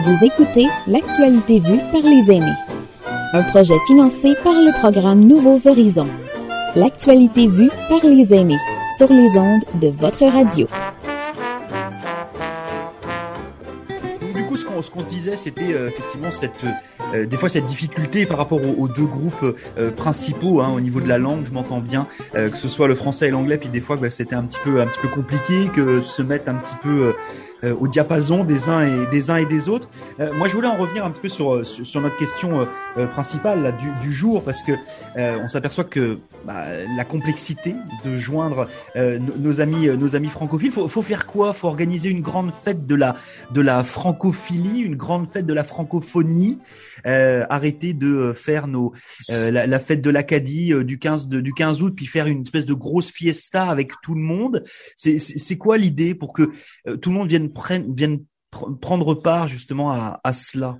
Vous 0.00 0.24
écoutez 0.24 0.68
L'actualité 0.86 1.58
vue 1.58 1.80
par 1.90 2.02
les 2.02 2.30
aînés. 2.30 2.54
Un 3.32 3.42
projet 3.42 3.74
financé 3.88 4.36
par 4.44 4.52
le 4.52 4.78
programme 4.78 5.26
Nouveaux 5.26 5.66
Horizons. 5.66 6.06
L'actualité 6.76 7.48
vue 7.48 7.68
par 7.88 8.04
les 8.04 8.32
aînés 8.32 8.60
sur 8.96 9.12
les 9.12 9.36
ondes 9.36 9.64
de 9.74 9.88
votre 9.88 10.24
radio. 10.24 10.68
Du 14.36 14.44
coup, 14.44 14.56
ce 14.56 14.64
qu'on 14.64 15.02
se 15.02 15.08
disait, 15.08 15.34
c'était 15.34 15.72
euh, 15.72 15.88
effectivement 15.88 16.30
cette, 16.30 16.52
euh, 17.14 17.26
des 17.26 17.36
fois 17.36 17.48
cette 17.48 17.66
difficulté 17.66 18.26
par 18.26 18.38
rapport 18.38 18.60
aux, 18.78 18.88
deux 18.88 19.04
groupes 19.04 19.56
euh, 19.78 19.90
principaux 19.90 20.60
hein, 20.60 20.72
au 20.74 20.80
niveau 20.80 21.00
de 21.00 21.08
la 21.08 21.18
langue. 21.18 21.44
Je 21.44 21.52
m'entends 21.52 21.80
bien, 21.80 22.06
euh, 22.34 22.48
que 22.48 22.56
ce 22.56 22.68
soit 22.68 22.88
le 22.88 22.94
français 22.94 23.28
et 23.28 23.30
l'anglais, 23.30 23.56
puis 23.56 23.68
des 23.68 23.80
fois 23.80 23.96
bah, 23.96 24.10
c'était 24.10 24.34
un 24.34 24.44
petit 24.44 24.58
peu 24.62 24.80
un 24.80 24.86
petit 24.86 24.98
peu 25.00 25.08
compliqué 25.08 25.68
que 25.74 26.02
se 26.02 26.22
mettre 26.22 26.50
un 26.50 26.54
petit 26.54 26.76
peu 26.82 27.14
euh, 27.64 27.74
au 27.74 27.88
diapason 27.88 28.44
des 28.44 28.68
uns 28.68 28.86
et 28.86 29.06
des 29.10 29.30
uns 29.30 29.36
et 29.36 29.46
des 29.46 29.68
autres. 29.68 29.88
Euh, 30.20 30.32
moi, 30.34 30.48
je 30.48 30.54
voulais 30.54 30.68
en 30.68 30.76
revenir 30.76 31.04
un 31.04 31.10
petit 31.10 31.22
peu 31.22 31.28
sur 31.28 31.66
sur, 31.66 32.00
notre 32.00 32.16
question 32.16 32.60
euh, 32.60 32.64
euh, 32.98 33.06
principale 33.06 33.62
là, 33.62 33.70
du, 33.70 33.86
du 34.02 34.12
jour 34.12 34.42
parce 34.42 34.62
que 34.62 34.72
euh, 35.16 35.38
on 35.42 35.46
s'aperçoit 35.46 35.84
que 35.84 36.18
bah, 36.44 36.64
la 36.96 37.04
complexité 37.04 37.74
de 38.04 38.18
joindre 38.18 38.68
euh, 38.96 39.20
nos, 39.38 39.60
amis 39.60 39.88
nos 39.88 40.16
amis 40.16 40.28
francophiles. 40.28 40.72
Faut, 40.72 40.88
faut 40.88 41.02
faire 41.02 41.26
quoi? 41.26 41.52
Faut 41.52 41.68
organiser 41.68 42.08
une 42.08 42.22
grande 42.22 42.52
fête 42.52 42.86
de 42.86 42.94
la 42.94 43.14
de 43.52 43.60
la 43.60 43.84
francophilie, 43.84 44.80
une 44.80 44.96
grande 44.96 45.28
fête 45.28 45.46
de 45.46 45.54
la 45.54 45.64
francophonie. 45.64 46.58
Arrêter 47.04 47.94
de 47.94 48.32
faire 48.32 48.66
nos 48.66 48.92
la, 49.28 49.66
la, 49.66 49.80
fête 49.80 50.02
de 50.02 50.10
l'Acadie 50.10 50.72
du 50.84 50.98
15 50.98 51.28
de, 51.28 51.40
du 51.40 51.54
15 51.54 51.82
août 51.82 51.94
puis 51.96 52.06
faire 52.06 52.26
une 52.26 52.42
espèce 52.42 52.66
de 52.66 52.74
grosse 52.74 53.12
fiesta 53.12 53.66
avec 53.66 53.92
tout 54.02 54.14
le 54.14 54.20
monde. 54.20 54.64
C'est 54.96 55.56
quoi 55.56 55.78
l'idée 55.78 56.14
pour 56.14 56.32
que 56.32 56.50
tout 57.00 57.10
le 57.10 57.16
monde 57.16 57.28
vienne 57.28 57.47
prenne 57.48 57.94
vienne 57.94 58.24
pr 58.50 58.66
prendre 58.80 59.14
part 59.14 59.48
justement 59.48 59.92
à, 59.92 60.20
à 60.24 60.32
cela 60.32 60.78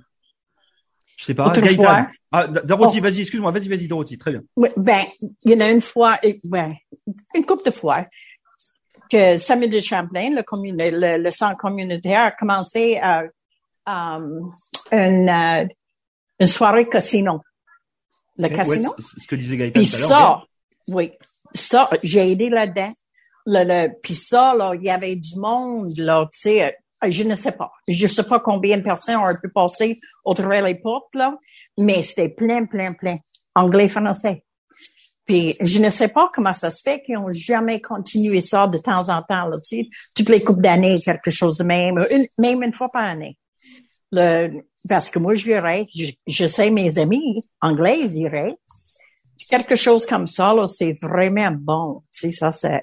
je 1.19 1.25
sais 1.25 1.33
pas. 1.33 1.51
Gaëtan. 1.51 2.07
Ah, 2.31 2.47
Dorothy, 2.47 2.99
oh. 2.99 3.03
vas-y, 3.03 3.19
excuse-moi, 3.19 3.51
vas-y, 3.51 3.67
vas-y, 3.67 3.89
Dorothy, 3.89 4.17
très 4.17 4.31
bien. 4.31 4.41
Oui, 4.55 4.69
ben, 4.77 5.03
il 5.43 5.51
y 5.51 5.53
en 5.53 5.59
a 5.59 5.69
une 5.69 5.81
fois, 5.81 6.17
ben, 6.45 6.73
une 7.35 7.45
couple 7.45 7.65
de 7.65 7.71
fois, 7.71 8.05
que 9.11 9.37
Samuel 9.37 9.69
de 9.69 9.81
Champlain, 9.81 10.29
le, 10.29 10.41
le, 10.41 11.17
le, 11.21 11.31
centre 11.31 11.57
communautaire, 11.57 12.21
a 12.21 12.31
commencé 12.31 13.01
à, 13.03 13.23
um, 13.85 14.53
une, 14.93 15.67
une 16.39 16.47
soirée 16.47 16.87
casino. 16.87 17.41
Le 18.37 18.45
ouais, 18.45 18.55
casino. 18.55 18.89
Ouais, 18.91 18.95
c'est 18.99 19.19
ce 19.19 19.27
que 19.27 19.35
disait 19.35 19.57
Gaëtan. 19.57 19.77
Puis 19.77 19.87
ça, 19.87 20.41
oui, 20.87 21.11
ça, 21.53 21.89
j'ai 22.01 22.31
aidé 22.31 22.49
là-dedans. 22.49 22.93
Le, 23.51 23.63
le, 23.63 23.89
puis 24.03 24.13
ça, 24.13 24.53
là, 24.55 24.73
il 24.75 24.83
y 24.83 24.91
avait 24.91 25.15
du 25.15 25.39
monde, 25.39 25.97
là, 25.97 26.27
tu 26.31 26.39
sais, 26.39 26.77
je 27.07 27.23
ne 27.23 27.35
sais 27.35 27.53
pas. 27.53 27.71
Je 27.87 28.03
ne 28.03 28.07
sais 28.07 28.23
pas 28.23 28.39
combien 28.39 28.77
de 28.77 28.83
personnes 28.83 29.15
ont 29.15 29.35
pu 29.41 29.49
passer 29.49 29.97
au 30.23 30.33
travers 30.33 30.63
les 30.63 30.75
portes, 30.75 31.15
là, 31.15 31.35
mais 31.77 32.03
c'était 32.03 32.29
plein, 32.29 32.65
plein, 32.65 32.93
plein. 32.93 33.17
Anglais, 33.55 33.87
français. 33.87 34.43
Puis 35.25 35.55
je 35.61 35.79
ne 35.79 35.89
sais 35.89 36.09
pas 36.09 36.29
comment 36.33 36.53
ça 36.53 36.69
se 36.69 36.81
fait 36.83 37.01
qu'ils 37.01 37.15
n'ont 37.15 37.31
jamais 37.31 37.81
continué 37.81 38.41
ça 38.41 38.67
de 38.67 38.77
temps 38.77 39.09
en 39.09 39.21
temps, 39.23 39.47
là, 39.47 39.57
tu 39.61 39.83
sais, 39.83 39.89
toutes 40.15 40.29
les 40.29 40.43
coupes 40.43 40.61
d'années, 40.61 40.99
quelque 40.99 41.31
chose 41.31 41.57
de 41.57 41.63
même, 41.63 42.03
même 42.37 42.63
une 42.63 42.73
fois 42.73 42.89
par 42.89 43.03
année. 43.03 43.37
Le, 44.11 44.61
parce 44.87 45.09
que 45.09 45.19
moi, 45.19 45.35
je 45.35 45.43
dirais, 45.43 45.87
je, 45.95 46.11
je 46.27 46.45
sais 46.45 46.69
mes 46.69 46.97
amis 46.97 47.43
anglais, 47.61 47.97
je 48.03 48.07
dirais, 48.07 48.55
quelque 49.49 49.75
chose 49.75 50.05
comme 50.05 50.27
ça, 50.27 50.53
là, 50.53 50.65
c'est 50.65 50.97
vraiment 51.01 51.51
bon. 51.51 52.03
Tu 52.13 52.21
sais, 52.21 52.31
ça, 52.31 52.51
c'est, 52.51 52.81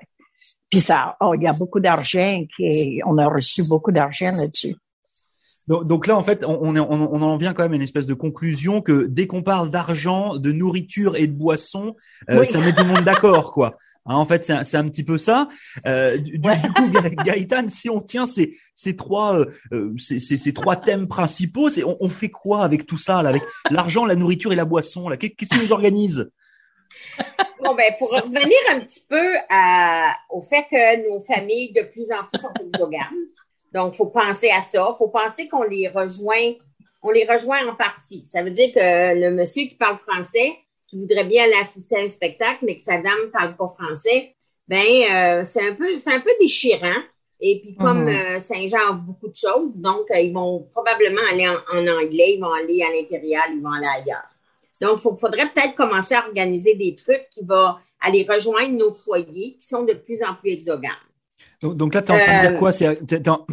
puis 0.71 0.81
ça, 0.81 1.17
oh, 1.21 1.35
il 1.35 1.43
y 1.43 1.47
a 1.47 1.53
beaucoup 1.53 1.81
d'argent 1.81 2.43
qui, 2.57 3.01
on 3.05 3.19
a 3.19 3.27
reçu 3.27 3.63
beaucoup 3.69 3.93
d'argent 3.93 4.33
là-dessus. 4.33 4.77
Donc, 5.69 5.87
donc, 5.87 6.07
là, 6.07 6.17
en 6.17 6.23
fait, 6.23 6.45
on, 6.45 6.61
on, 6.63 6.77
on, 6.77 7.23
en 7.23 7.37
vient 7.37 7.53
quand 7.53 7.65
même 7.65 7.73
à 7.73 7.77
une 7.77 7.83
espèce 7.83 8.07
de 8.07 8.15
conclusion 8.15 8.83
que 8.83 9.07
dès 9.07 9.27
qu'on 9.27 9.43
parle 9.43 9.71
d'argent, 9.71 10.37
de 10.37 10.53
nourriture 10.53 11.17
et 11.17 11.27
de 11.27 11.33
boisson, 11.33 11.97
euh, 12.31 12.41
oui. 12.41 12.47
ça 12.47 12.61
met 12.61 12.73
tout 12.73 12.85
le 12.85 12.91
monde 12.91 13.05
d'accord, 13.05 13.53
quoi. 13.53 13.77
Hein, 14.07 14.15
en 14.15 14.27
fait, 14.27 14.45
c'est 14.45 14.53
un, 14.53 14.81
un, 14.81 14.89
petit 14.89 15.03
peu 15.03 15.19
ça. 15.19 15.49
Euh, 15.87 16.17
du, 16.19 16.41
ouais. 16.45 16.61
du, 16.63 16.73
coup, 16.73 16.89
Gaëtan, 17.25 17.69
si 17.69 17.91
on 17.91 18.01
tient 18.01 18.27
ces, 18.27 18.57
ces 18.77 18.95
trois, 18.95 19.45
euh, 19.73 19.93
ces, 19.99 20.21
ces, 20.21 20.53
trois 20.53 20.77
thèmes 20.77 21.09
principaux, 21.09 21.69
c'est 21.69 21.83
on, 21.83 21.97
on, 22.01 22.09
fait 22.09 22.31
quoi 22.31 22.63
avec 22.63 22.87
tout 22.87 22.99
ça, 22.99 23.23
là, 23.23 23.31
avec 23.31 23.43
l'argent, 23.71 24.07
la 24.07 24.15
nourriture 24.15 24.53
et 24.53 24.57
la 24.57 24.65
boisson 24.65 25.09
là? 25.09 25.17
Qu'est-ce 25.17 25.49
qui 25.49 25.59
nous 25.61 25.73
organise? 25.73 26.31
Bon, 27.63 27.75
ben, 27.75 27.93
pour 27.99 28.11
revenir 28.11 28.59
un 28.71 28.81
petit 28.81 29.03
peu 29.09 29.35
à, 29.49 30.15
au 30.31 30.43
fait 30.43 30.67
que 30.71 31.11
nos 31.11 31.21
familles 31.21 31.73
de 31.73 31.83
plus 31.83 32.13
en 32.13 32.25
plus 32.25 32.41
sont 32.41 32.53
exogames. 32.61 33.27
Donc, 33.73 33.95
faut 33.95 34.07
penser 34.07 34.51
à 34.51 34.61
ça. 34.61 34.95
Faut 34.99 35.09
penser 35.09 35.49
qu'on 35.49 35.65
les 35.65 35.89
rejoint, 35.89 36.55
on 37.03 37.11
les 37.11 37.25
rejoint 37.25 37.67
en 37.67 37.75
partie. 37.75 38.25
Ça 38.27 38.43
veut 38.43 38.51
dire 38.51 38.73
que 38.73 39.15
le 39.15 39.31
monsieur 39.31 39.65
qui 39.65 39.75
parle 39.75 39.97
français, 39.97 40.57
qui 40.87 40.99
voudrait 40.99 41.25
bien 41.25 41.45
aller 41.45 41.57
assister 41.61 41.97
à 41.97 42.01
un 42.01 42.09
spectacle, 42.09 42.59
mais 42.63 42.77
que 42.77 42.83
sa 42.83 42.99
dame 42.99 43.31
parle 43.33 43.57
pas 43.57 43.67
français, 43.67 44.35
ben, 44.69 44.79
euh, 44.85 45.45
c'est 45.45 45.67
un 45.67 45.75
peu, 45.75 45.99
c'est 45.99 46.13
un 46.13 46.21
peu 46.21 46.31
déchirant. 46.41 47.03
Et 47.41 47.61
puis, 47.61 47.75
comme 47.75 48.09
mm-hmm. 48.09 48.37
euh, 48.37 48.41
Saint-Jean 48.41 48.91
offre 48.91 49.03
beaucoup 49.03 49.29
de 49.29 49.37
choses, 49.37 49.73
donc, 49.75 50.11
euh, 50.11 50.19
ils 50.19 50.33
vont 50.33 50.69
probablement 50.73 51.21
aller 51.31 51.47
en, 51.47 51.79
en, 51.79 51.87
anglais, 51.87 52.35
ils 52.35 52.41
vont 52.41 52.53
aller 52.53 52.83
à 52.83 52.91
l'impérial, 52.91 53.51
ils 53.53 53.63
vont 53.63 53.73
aller 53.73 54.03
ailleurs. 54.03 54.36
Donc, 54.81 54.99
il 55.05 55.19
faudrait 55.19 55.51
peut-être 55.53 55.75
commencer 55.75 56.15
à 56.15 56.27
organiser 56.27 56.75
des 56.75 56.95
trucs 56.95 57.29
qui 57.31 57.45
vont 57.45 57.75
aller 58.01 58.27
rejoindre 58.29 58.77
nos 58.77 58.93
foyers 58.93 59.57
qui 59.59 59.67
sont 59.67 59.85
de 59.85 59.95
plus 59.95 60.23
en 60.23 60.35
plus 60.35 60.51
exogames. 60.51 60.93
Donc, 61.63 61.77
donc 61.77 61.95
là, 61.95 62.03
tu 62.03 62.13
es 62.13 62.15
en 62.15 62.19
train 62.19 62.43
de 62.43 62.49
dire 62.49 62.59
quoi? 62.59 62.73
C'est, 62.73 63.01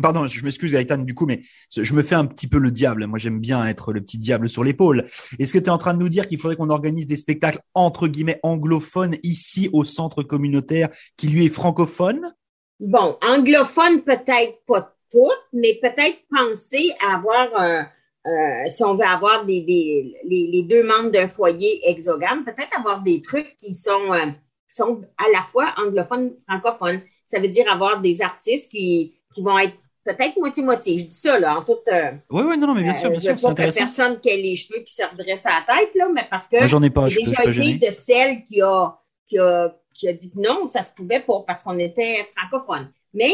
Pardon, 0.02 0.28
je 0.28 0.44
m'excuse 0.44 0.74
Gaëtan 0.74 1.00
du 1.00 1.14
coup, 1.14 1.26
mais 1.26 1.42
je 1.76 1.94
me 1.94 2.02
fais 2.02 2.16
un 2.16 2.26
petit 2.26 2.48
peu 2.48 2.58
le 2.58 2.72
diable. 2.72 3.08
Moi, 3.08 3.18
j'aime 3.18 3.40
bien 3.40 3.66
être 3.66 3.94
le 3.94 4.02
petit 4.02 4.18
diable 4.18 4.50
sur 4.50 4.64
l'épaule. 4.64 5.06
Est-ce 5.40 5.54
que 5.54 5.60
tu 5.60 5.66
es 5.66 5.70
en 5.70 5.78
train 5.78 5.94
de 5.94 6.00
nous 6.00 6.10
dire 6.10 6.28
qu'il 6.28 6.40
faudrait 6.40 6.58
qu'on 6.58 6.70
organise 6.70 7.08
des 7.08 7.16
spectacles 7.16 7.60
entre 7.74 8.08
guillemets 8.08 8.40
anglophones 8.44 9.16
ici 9.24 9.70
au 9.72 9.86
centre 9.86 10.24
communautaire 10.24 10.90
qui 11.16 11.28
lui 11.28 11.46
est 11.46 11.50
francophone? 11.50 12.34
Bon, 12.80 13.18
anglophone 13.22 14.02
peut-être 14.02 14.66
pas 14.68 14.94
toutes, 15.10 15.48
mais 15.54 15.80
peut-être 15.82 16.20
penser 16.30 16.92
à 17.08 17.16
avoir 17.16 17.48
un 17.56 17.88
euh, 18.26 18.70
si 18.70 18.84
on 18.84 18.96
veut 18.96 19.06
avoir 19.06 19.46
des, 19.46 19.62
des 19.62 20.16
les, 20.24 20.48
les, 20.48 20.62
deux 20.62 20.84
membres 20.84 21.12
d'un 21.12 21.28
foyer 21.28 21.82
exogame, 21.90 22.46
peut-être 22.46 22.78
avoir 22.78 23.02
des 23.02 23.22
trucs 23.22 23.56
qui 23.58 23.74
sont, 23.74 24.14
euh, 24.14 24.28
qui 24.70 24.76
sont 24.76 25.02
à 25.18 25.30
la 25.34 25.42
fois 25.42 25.74
anglophones, 25.78 26.34
francophones. 26.48 27.02
Ça 27.26 27.40
veut 27.40 27.50
dire 27.50 27.70
avoir 27.70 28.00
des 28.00 28.22
artistes 28.22 28.72
qui, 28.72 29.20
qui 29.34 29.42
vont 29.42 29.60
être 29.60 29.76
peut-être 30.06 30.38
moitié-moitié. 30.38 31.00
Je 31.00 31.06
dis 31.06 31.16
ça, 31.16 31.38
là, 31.40 31.58
en 31.58 31.64
toute. 31.64 31.88
Euh, 31.92 32.12
oui, 32.30 32.44
oui, 32.48 32.58
non, 32.58 32.68
non, 32.68 32.76
mais 32.76 32.84
bien 32.84 32.96
sûr, 32.96 33.10
bien 33.10 33.20
sûr. 33.20 33.38
Je 33.38 33.48
veux 33.48 33.54
pas 33.56 33.66
que 33.66 33.76
personne 33.76 34.20
qui 34.20 34.30
ait 34.30 34.38
les 34.38 34.56
cheveux 34.56 34.80
qui 34.80 34.94
se 34.94 35.04
redressent 35.04 35.46
à 35.46 35.64
la 35.68 35.76
tête, 35.76 35.96
là, 35.96 36.08
mais 36.14 36.28
parce 36.30 36.48
que. 36.48 36.58
Moi, 36.58 36.68
j'en 36.68 36.82
ai 36.84 36.90
pas, 36.90 37.10
j'ai 37.10 37.24
déjà 37.24 37.44
été 37.44 37.88
de 37.88 37.92
celle 37.92 38.44
qui 38.46 38.62
a, 38.62 38.98
qui 39.28 39.38
a, 39.38 39.76
qui 39.94 40.08
a 40.08 40.14
dit 40.14 40.32
que 40.32 40.40
non, 40.40 40.66
ça 40.68 40.82
se 40.82 40.94
pouvait 40.94 41.22
pas 41.22 41.44
parce 41.46 41.64
qu'on 41.64 41.78
était 41.78 42.26
francophone. 42.36 42.90
Mais, 43.14 43.34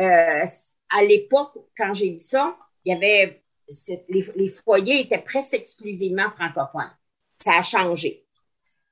euh, 0.00 0.44
à 0.90 1.04
l'époque, 1.04 1.56
quand 1.76 1.94
j'ai 1.94 2.10
dit 2.10 2.24
ça, 2.24 2.56
il 2.84 2.92
y 2.92 2.96
avait 2.96 3.43
les, 4.08 4.24
les, 4.36 4.48
foyers 4.48 5.00
étaient 5.00 5.18
presque 5.18 5.54
exclusivement 5.54 6.30
francophones. 6.30 6.90
Ça 7.42 7.58
a 7.58 7.62
changé. 7.62 8.24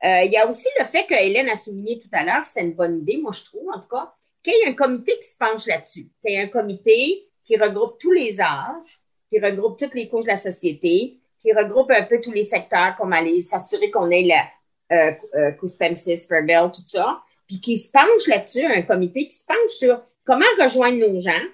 Euh, 0.05 0.23
il 0.25 0.33
y 0.33 0.37
a 0.37 0.49
aussi 0.49 0.69
le 0.79 0.85
fait 0.85 1.07
que 1.07 1.15
Hélène 1.15 1.49
a 1.49 1.57
souligné 1.57 2.01
tout 2.01 2.09
à 2.13 2.25
l'heure, 2.25 2.45
c'est 2.45 2.63
une 2.63 2.75
bonne 2.75 2.99
idée, 3.01 3.19
moi 3.19 3.33
je 3.33 3.45
trouve 3.45 3.69
en 3.73 3.81
tout 3.81 3.89
cas, 3.89 4.13
qu'il 4.43 4.53
y 4.53 4.57
ait 4.57 4.71
un 4.71 4.75
comité 4.75 5.17
qui 5.17 5.29
se 5.29 5.37
penche 5.39 5.67
là-dessus, 5.67 6.09
qu'il 6.21 6.33
y 6.33 6.35
ait 6.35 6.43
un 6.43 6.49
comité 6.49 7.29
qui 7.45 7.57
regroupe 7.57 7.99
tous 8.01 8.11
les 8.11 8.41
âges, 8.41 8.99
qui 9.31 9.39
regroupe 9.39 9.79
toutes 9.79 9.95
les 9.95 10.09
couches 10.09 10.25
de 10.25 10.31
la 10.31 10.37
société, 10.37 11.21
qui 11.41 11.53
regroupe 11.53 11.91
un 11.91 12.03
peu 12.03 12.21
tous 12.21 12.33
les 12.33 12.43
secteurs, 12.43 12.97
comme 12.97 13.13
aller 13.13 13.41
s'assurer 13.43 13.91
qu'on 13.91 14.11
ait 14.11 14.23
la 14.23 14.45
euh, 14.93 15.13
euh, 15.35 15.53
Couspemsis, 15.53 16.27
Ferville, 16.27 16.71
tout 16.75 16.83
ça, 16.87 17.23
puis 17.47 17.61
qui 17.61 17.77
se 17.77 17.91
penche 17.91 18.27
là-dessus, 18.29 18.65
un 18.65 18.83
comité 18.83 19.27
qui 19.27 19.37
se 19.37 19.47
penche 19.47 19.71
sur 19.71 20.03
comment 20.25 20.45
rejoindre 20.61 20.99
nos 20.99 21.21
gens, 21.21 21.45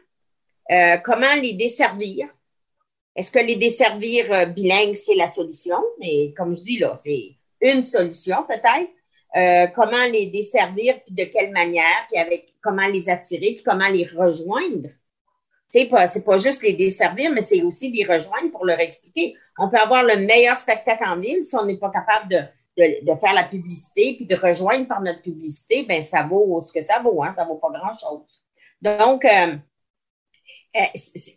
euh, 0.70 0.96
comment 0.98 1.34
les 1.40 1.54
desservir, 1.54 2.28
est-ce 3.18 3.32
que 3.32 3.40
les 3.40 3.56
desservir 3.56 4.32
euh, 4.32 4.46
bilingues, 4.46 4.94
c'est 4.94 5.16
la 5.16 5.28
solution? 5.28 5.82
Mais 5.98 6.32
comme 6.36 6.54
je 6.54 6.62
dis 6.62 6.78
là, 6.78 6.96
c'est 7.02 7.36
une 7.60 7.82
solution 7.82 8.44
peut-être. 8.48 8.90
Euh, 9.36 9.66
comment 9.74 10.04
les 10.12 10.26
desservir, 10.26 11.00
puis 11.04 11.16
de 11.16 11.24
quelle 11.24 11.50
manière, 11.50 12.06
puis 12.08 12.20
avec 12.20 12.54
comment 12.62 12.86
les 12.86 13.10
attirer, 13.10 13.54
puis 13.54 13.62
comment 13.64 13.88
les 13.88 14.06
rejoindre? 14.06 14.88
Sais, 15.68 15.86
pas, 15.86 16.06
c'est 16.06 16.24
pas 16.24 16.38
juste 16.38 16.62
les 16.62 16.74
desservir, 16.74 17.32
mais 17.32 17.42
c'est 17.42 17.60
aussi 17.62 17.90
les 17.90 18.04
rejoindre 18.04 18.52
pour 18.52 18.64
leur 18.64 18.78
expliquer. 18.78 19.34
On 19.58 19.68
peut 19.68 19.78
avoir 19.78 20.04
le 20.04 20.18
meilleur 20.18 20.56
spectacle 20.56 21.02
en 21.04 21.18
ville 21.18 21.42
si 21.42 21.56
on 21.56 21.64
n'est 21.64 21.76
pas 21.76 21.90
capable 21.90 22.28
de, 22.30 23.14
faire 23.20 23.34
la 23.34 23.42
publicité, 23.42 24.14
puis 24.14 24.26
de 24.26 24.36
rejoindre 24.36 24.86
par 24.86 25.02
notre 25.02 25.22
publicité, 25.22 25.82
ben 25.82 26.02
ça 26.02 26.22
vaut 26.22 26.60
ce 26.60 26.72
que 26.72 26.82
ça 26.82 27.00
vaut, 27.00 27.20
hein, 27.24 27.34
ça 27.36 27.44
vaut 27.44 27.56
pas 27.56 27.70
grand-chose. 27.70 28.44
Donc, 28.80 29.24
euh, 29.24 29.28
euh, 29.28 29.56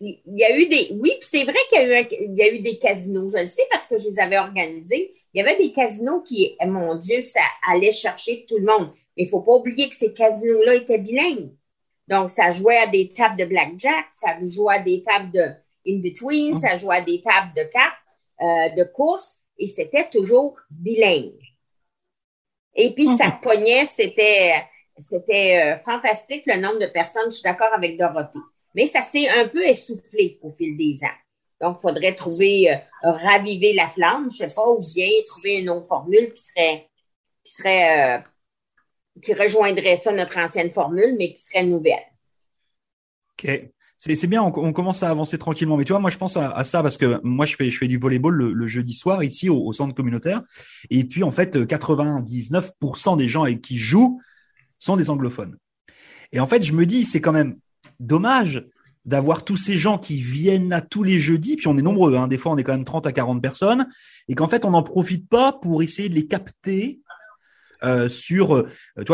il 0.01 0.21
y 0.25 0.43
a 0.43 0.57
eu 0.57 0.67
des, 0.67 0.89
oui, 0.99 1.13
c'est 1.21 1.43
vrai 1.43 1.55
qu'il 1.69 1.81
y, 1.81 1.83
a 1.83 1.87
eu 1.87 2.03
un, 2.03 2.07
il 2.09 2.37
y 2.37 2.41
a 2.43 2.53
eu 2.53 2.59
des 2.59 2.77
casinos. 2.79 3.29
Je 3.29 3.39
le 3.39 3.47
sais 3.47 3.65
parce 3.69 3.87
que 3.87 3.97
je 3.97 4.09
les 4.09 4.19
avais 4.19 4.37
organisés. 4.37 5.13
Il 5.33 5.39
y 5.39 5.41
avait 5.41 5.57
des 5.57 5.71
casinos 5.71 6.21
qui, 6.21 6.55
eh, 6.59 6.65
mon 6.65 6.95
Dieu, 6.95 7.21
ça 7.21 7.41
allait 7.67 7.91
chercher 7.91 8.45
tout 8.47 8.57
le 8.57 8.65
monde. 8.65 8.91
Mais 9.17 9.23
il 9.23 9.29
faut 9.29 9.41
pas 9.41 9.53
oublier 9.53 9.89
que 9.89 9.95
ces 9.95 10.13
casinos-là 10.13 10.75
étaient 10.75 10.97
bilingues. 10.97 11.51
Donc, 12.07 12.29
ça 12.29 12.51
jouait 12.51 12.77
à 12.77 12.87
des 12.87 13.13
tables 13.13 13.37
de 13.37 13.45
blackjack, 13.45 14.05
ça 14.11 14.37
jouait 14.49 14.75
à 14.75 14.79
des 14.79 15.01
tables 15.03 15.31
de, 15.31 15.53
in 15.87 15.99
between, 15.99 16.57
ça 16.57 16.75
jouait 16.75 16.97
à 16.97 17.01
des 17.01 17.21
tables 17.21 17.53
de 17.55 17.63
cartes, 17.63 17.95
euh, 18.41 18.69
de 18.75 18.83
course, 18.83 19.39
et 19.57 19.67
c'était 19.67 20.09
toujours 20.09 20.57
bilingue. 20.69 21.39
Et 22.75 22.93
puis, 22.93 23.05
ça 23.05 23.39
pognait, 23.41 23.85
c'était, 23.85 24.55
c'était 24.97 25.61
euh, 25.61 25.77
fantastique 25.77 26.43
le 26.47 26.59
nombre 26.59 26.79
de 26.79 26.87
personnes. 26.87 27.31
Je 27.31 27.35
suis 27.35 27.43
d'accord 27.43 27.73
avec 27.73 27.97
Dorothée. 27.97 28.39
Mais 28.75 28.85
ça 28.85 29.03
s'est 29.03 29.29
un 29.29 29.47
peu 29.47 29.63
essoufflé 29.63 30.39
au 30.41 30.53
fil 30.53 30.77
des 30.77 30.99
ans. 31.03 31.17
Donc, 31.61 31.77
il 31.79 31.81
faudrait 31.81 32.15
trouver, 32.15 32.71
euh, 32.71 32.77
raviver 33.03 33.73
la 33.73 33.87
flamme, 33.87 34.29
je 34.31 34.37
sais 34.37 34.53
pas, 34.53 34.67
ou 34.67 34.79
bien 34.95 35.07
trouver 35.27 35.59
une 35.59 35.69
autre 35.69 35.87
formule 35.87 36.33
qui 36.33 36.41
serait, 36.41 36.89
qui 37.43 37.53
serait, 37.53 38.17
euh, 38.17 38.21
qui 39.21 39.33
rejoindrait 39.33 39.95
ça, 39.95 40.11
notre 40.11 40.37
ancienne 40.37 40.71
formule, 40.71 41.15
mais 41.17 41.33
qui 41.33 41.41
serait 41.41 41.63
nouvelle. 41.63 42.03
OK. 43.43 43.71
C'est 44.03 44.25
bien, 44.25 44.41
on, 44.41 44.73
commence 44.73 45.03
à 45.03 45.11
avancer 45.11 45.37
tranquillement. 45.37 45.77
Mais 45.77 45.85
tu 45.85 45.91
vois, 45.91 45.99
moi, 45.99 46.09
je 46.09 46.17
pense 46.17 46.35
à, 46.35 46.63
ça 46.63 46.81
parce 46.81 46.97
que 46.97 47.19
moi, 47.21 47.45
je 47.45 47.55
fais, 47.55 47.69
je 47.69 47.77
fais 47.77 47.87
du 47.87 47.99
volleyball 47.99 48.33
le, 48.33 48.51
le 48.51 48.67
jeudi 48.67 48.95
soir 48.95 49.23
ici 49.23 49.47
au, 49.47 49.71
centre 49.73 49.93
communautaire. 49.93 50.41
Et 50.89 51.03
puis, 51.03 51.21
en 51.21 51.29
fait, 51.29 51.55
99% 51.55 53.15
des 53.15 53.27
gens 53.27 53.45
qui 53.57 53.77
jouent 53.77 54.19
sont 54.79 54.97
des 54.97 55.11
anglophones. 55.11 55.55
Et 56.31 56.39
en 56.39 56.47
fait, 56.47 56.63
je 56.63 56.73
me 56.73 56.87
dis, 56.87 57.05
c'est 57.05 57.21
quand 57.21 57.31
même 57.31 57.59
dommage 58.01 58.65
d'avoir 59.05 59.43
tous 59.43 59.57
ces 59.57 59.77
gens 59.77 59.97
qui 59.97 60.21
viennent 60.21 60.69
là 60.69 60.81
tous 60.81 61.03
les 61.03 61.19
jeudis, 61.19 61.55
puis 61.55 61.67
on 61.67 61.77
est 61.77 61.81
nombreux, 61.81 62.15
hein, 62.15 62.27
des 62.27 62.37
fois 62.37 62.51
on 62.51 62.57
est 62.57 62.63
quand 62.63 62.73
même 62.73 62.85
30 62.85 63.07
à 63.07 63.11
40 63.11 63.41
personnes, 63.41 63.87
et 64.27 64.35
qu'en 64.35 64.47
fait 64.47 64.65
on 64.65 64.71
n'en 64.71 64.83
profite 64.83 65.27
pas 65.27 65.53
pour 65.53 65.81
essayer 65.81 66.09
de 66.09 66.15
les 66.15 66.27
capter 66.27 66.99
euh, 67.83 68.09
sur, 68.09 68.55
euh, 68.55 68.67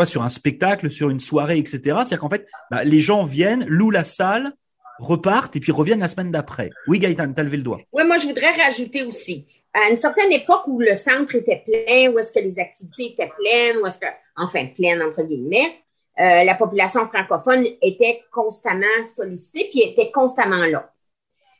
sur 0.04 0.22
un 0.22 0.28
spectacle, 0.28 0.90
sur 0.90 1.08
une 1.08 1.20
soirée, 1.20 1.56
etc. 1.56 1.80
C'est-à-dire 1.84 2.18
qu'en 2.18 2.28
fait, 2.28 2.46
bah, 2.70 2.84
les 2.84 3.00
gens 3.00 3.24
viennent, 3.24 3.64
louent 3.64 3.90
la 3.90 4.04
salle, 4.04 4.52
repartent 4.98 5.56
et 5.56 5.60
puis 5.60 5.72
reviennent 5.72 6.00
la 6.00 6.08
semaine 6.08 6.30
d'après. 6.30 6.68
Oui, 6.86 6.98
Gaëtan, 6.98 7.32
t'as 7.32 7.44
levé 7.44 7.56
le 7.56 7.62
doigt. 7.62 7.80
Oui, 7.92 8.04
moi 8.06 8.18
je 8.18 8.26
voudrais 8.26 8.52
rajouter 8.52 9.04
aussi, 9.04 9.46
à 9.72 9.88
une 9.90 9.96
certaine 9.96 10.32
époque 10.32 10.66
où 10.66 10.80
le 10.80 10.94
centre 10.96 11.34
était 11.34 11.62
plein, 11.64 12.12
où 12.12 12.18
est-ce 12.18 12.30
que 12.30 12.40
les 12.40 12.58
activités 12.58 13.12
étaient 13.12 13.30
pleines, 13.38 13.78
où 13.82 13.86
est-ce 13.86 14.00
que, 14.00 14.06
enfin 14.36 14.66
pleines 14.66 15.00
entre 15.00 15.22
guillemets, 15.22 15.78
euh, 16.20 16.44
la 16.44 16.54
population 16.54 17.06
francophone 17.06 17.66
était 17.80 18.22
constamment 18.32 18.86
sollicitée, 19.04 19.68
puis 19.70 19.82
était 19.82 20.10
constamment 20.10 20.66
là. 20.66 20.92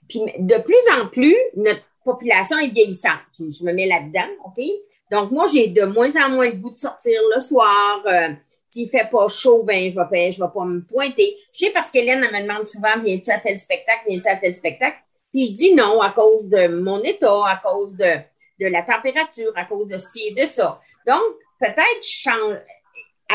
Puis 0.09 0.21
de 0.39 0.57
plus 0.59 1.01
en 1.01 1.07
plus, 1.07 1.37
notre 1.57 1.83
population 2.05 2.59
est 2.59 2.69
vieillissante. 2.69 3.21
je 3.39 3.65
me 3.65 3.73
mets 3.73 3.87
là-dedans, 3.87 4.29
OK? 4.45 4.65
Donc, 5.11 5.31
moi, 5.31 5.47
j'ai 5.53 5.69
de 5.69 5.85
moins 5.85 6.15
en 6.17 6.31
moins 6.31 6.49
le 6.49 6.57
goût 6.57 6.73
de 6.73 6.79
sortir 6.79 7.21
le 7.35 7.41
soir. 7.41 8.03
Euh, 8.07 8.29
S'il 8.71 8.89
fait 8.89 9.09
pas 9.11 9.29
chaud, 9.29 9.63
ben 9.65 9.89
je 9.89 9.95
vais 9.95 10.09
pas, 10.11 10.31
je 10.31 10.43
vais 10.43 10.51
pas 10.53 10.65
me 10.65 10.81
pointer. 10.83 11.37
Je 11.53 11.67
sais 11.67 11.71
parce 11.71 11.91
qu'Hélène 11.91 12.21
me 12.21 12.43
demande 12.43 12.69
souvent, 12.69 12.99
viens-tu 13.03 13.31
à 13.31 13.39
tel 13.39 13.59
spectacle, 13.59 14.03
viens-tu 14.09 14.29
à 14.29 14.37
tel 14.37 14.55
spectacle? 14.55 14.97
Puis 15.33 15.47
je 15.47 15.53
dis 15.53 15.75
non 15.75 16.01
à 16.01 16.11
cause 16.11 16.49
de 16.49 16.69
mon 16.69 17.03
état, 17.03 17.47
à 17.47 17.57
cause 17.57 17.97
de, 17.97 18.17
de 18.61 18.67
la 18.67 18.83
température, 18.83 19.53
à 19.57 19.65
cause 19.65 19.89
de 19.89 19.99
ci 19.99 20.29
et 20.29 20.35
de 20.35 20.47
ça. 20.47 20.81
Donc, 21.07 21.23
peut-être 21.59 22.03
change, 22.03 22.57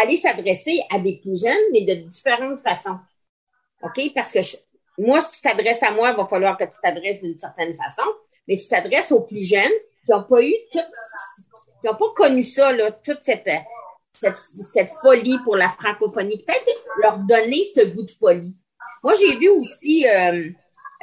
aller 0.01 0.17
s'adresser 0.17 0.79
à 0.93 0.99
des 0.99 1.17
plus 1.17 1.41
jeunes, 1.41 1.71
mais 1.71 1.81
de 1.81 2.07
différentes 2.07 2.59
façons. 2.59 2.97
OK? 3.81 4.11
Parce 4.15 4.31
que 4.31 4.39
moi, 4.97 5.21
si 5.21 5.41
tu 5.41 5.41
t'adresses 5.41 5.83
à 5.83 5.91
moi, 5.91 6.11
il 6.11 6.17
va 6.17 6.25
falloir 6.25 6.57
que 6.57 6.63
tu 6.63 6.75
t'adresses 6.81 7.21
d'une 7.21 7.37
certaine 7.37 7.73
façon. 7.73 8.03
Mais 8.47 8.55
si 8.55 8.67
tu 8.67 8.69
t'adresses 8.69 9.11
aux 9.11 9.21
plus 9.21 9.47
jeunes 9.47 9.71
qui 10.05 10.11
n'ont 10.11 10.23
pas 10.23 10.41
eu 10.41 10.53
toute, 10.71 10.81
qui 11.81 11.87
n'ont 11.87 11.95
pas 11.95 12.13
connu 12.15 12.43
ça, 12.43 12.71
là, 12.71 12.91
toute 12.91 13.19
cette, 13.21 13.49
cette, 14.13 14.37
cette 14.37 14.89
folie 15.01 15.37
pour 15.43 15.55
la 15.55 15.69
francophonie, 15.69 16.43
peut-être 16.45 16.85
leur 17.01 17.19
donner 17.19 17.63
ce 17.63 17.85
goût 17.85 18.03
de 18.03 18.11
folie. 18.11 18.57
Moi, 19.03 19.13
j'ai 19.15 19.35
vu 19.37 19.49
aussi 19.49 20.07
euh, 20.07 20.49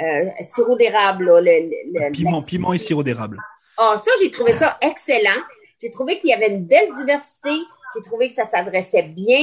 euh, 0.01 0.25
sirop 0.41 0.77
d'érable. 0.77 1.27
Le, 1.27 1.41
le, 1.41 2.13
piment, 2.13 2.43
piment 2.43 2.73
et 2.73 2.79
sirop 2.79 3.03
d'érable. 3.03 3.39
Ah, 3.77 3.97
ça, 4.03 4.11
j'ai 4.21 4.31
trouvé 4.31 4.53
ça 4.53 4.79
excellent. 4.81 5.41
J'ai 5.81 5.91
trouvé 5.91 6.19
qu'il 6.19 6.31
y 6.31 6.33
avait 6.33 6.49
une 6.49 6.65
belle 6.65 6.91
diversité. 6.97 7.51
J'ai 7.95 8.03
trouvé 8.03 8.29
que 8.29 8.33
ça 8.33 8.45
s'adressait 8.45 9.03
bien, 9.03 9.43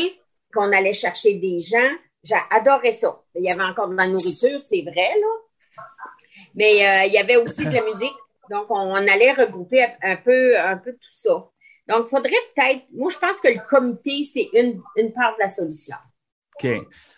qu'on 0.53 0.71
allait 0.71 0.93
chercher 0.93 1.35
des 1.35 1.59
gens. 1.59 1.89
Adoré 2.49 2.91
ça. 2.91 3.21
Il 3.35 3.43
y 3.43 3.51
avait 3.51 3.63
encore 3.63 3.87
de 3.87 3.95
la 3.95 4.07
nourriture, 4.07 4.61
c'est 4.61 4.81
vrai, 4.81 4.93
là. 4.95 6.43
Mais 6.55 6.85
euh, 6.85 7.05
il 7.05 7.13
y 7.13 7.17
avait 7.17 7.37
aussi 7.37 7.65
de 7.65 7.73
la 7.73 7.83
musique. 7.83 8.13
Donc, 8.49 8.65
on, 8.69 8.95
allait 8.95 9.33
regrouper 9.33 9.85
un 10.01 10.15
peu, 10.17 10.57
un 10.59 10.77
peu 10.77 10.91
tout 10.93 11.09
ça. 11.09 11.47
Donc, 11.87 12.05
il 12.05 12.09
faudrait 12.09 12.31
peut-être, 12.55 12.81
moi, 12.93 13.09
je 13.11 13.17
pense 13.17 13.39
que 13.39 13.47
le 13.47 13.61
comité, 13.69 14.23
c'est 14.23 14.49
une, 14.53 14.81
une 14.97 15.13
part 15.13 15.35
de 15.35 15.43
la 15.43 15.49
solution. 15.49 15.95
OK. 16.61 16.69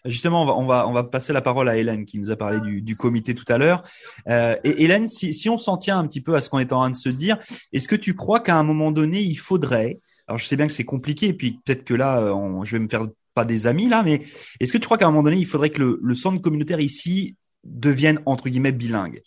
Justement, 0.06 0.44
on 0.44 0.46
va, 0.46 0.56
on 0.56 0.66
va, 0.66 0.88
on 0.88 0.92
va 0.92 1.04
passer 1.04 1.34
la 1.34 1.42
parole 1.42 1.70
à 1.70 1.78
Hélène 1.78 2.06
qui 2.06 2.20
nous 2.20 2.32
a 2.32 2.36
parlé 2.36 2.60
du, 2.60 2.82
du 2.82 2.96
comité 2.96 3.34
tout 3.34 3.46
à 3.48 3.58
l'heure. 3.58 3.84
Euh, 4.28 4.56
et 4.64 4.84
Hélène, 4.84 5.08
si, 5.08 5.34
si 5.34 5.50
on 5.50 5.58
s'en 5.58 5.78
tient 5.78 5.98
un 5.98 6.08
petit 6.08 6.22
peu 6.22 6.36
à 6.36 6.42
ce 6.42 6.50
qu'on 6.50 6.60
est 6.60 6.74
en 6.74 6.80
train 6.80 6.92
de 6.92 6.98
se 6.98 7.10
dire, 7.10 7.38
est-ce 7.74 7.88
que 7.88 7.96
tu 7.96 8.16
crois 8.16 8.42
qu'à 8.42 8.56
un 8.56 8.64
moment 8.64 8.92
donné, 8.92 9.22
il 9.22 9.38
faudrait, 9.38 10.00
alors 10.30 10.38
je 10.38 10.46
sais 10.46 10.56
bien 10.56 10.68
que 10.68 10.74
c'est 10.74 10.86
compliqué, 10.86 11.30
et 11.30 11.34
puis 11.34 11.60
peut-être 11.66 11.84
que 11.84 11.96
là, 11.96 12.20
euh, 12.20 12.64
je 12.64 12.74
vais 12.74 12.80
me 12.80 12.88
faire 12.88 13.08
pas 13.34 13.46
des 13.46 13.66
amis 13.66 13.90
là, 13.90 14.04
mais 14.04 14.22
est-ce 14.60 14.72
que 14.72 14.78
tu 14.78 14.86
crois 14.86 14.98
qu'à 14.98 15.08
un 15.08 15.12
moment 15.12 15.24
donné, 15.24 15.38
il 15.38 15.48
faudrait 15.48 15.72
que 15.72 16.00
le, 16.00 16.16
centre 16.16 16.40
communautaire 16.40 16.80
ici 16.80 17.36
devienne 17.64 18.22
entre 18.28 18.48
guillemets 18.48 18.72
bilingue? 18.72 19.22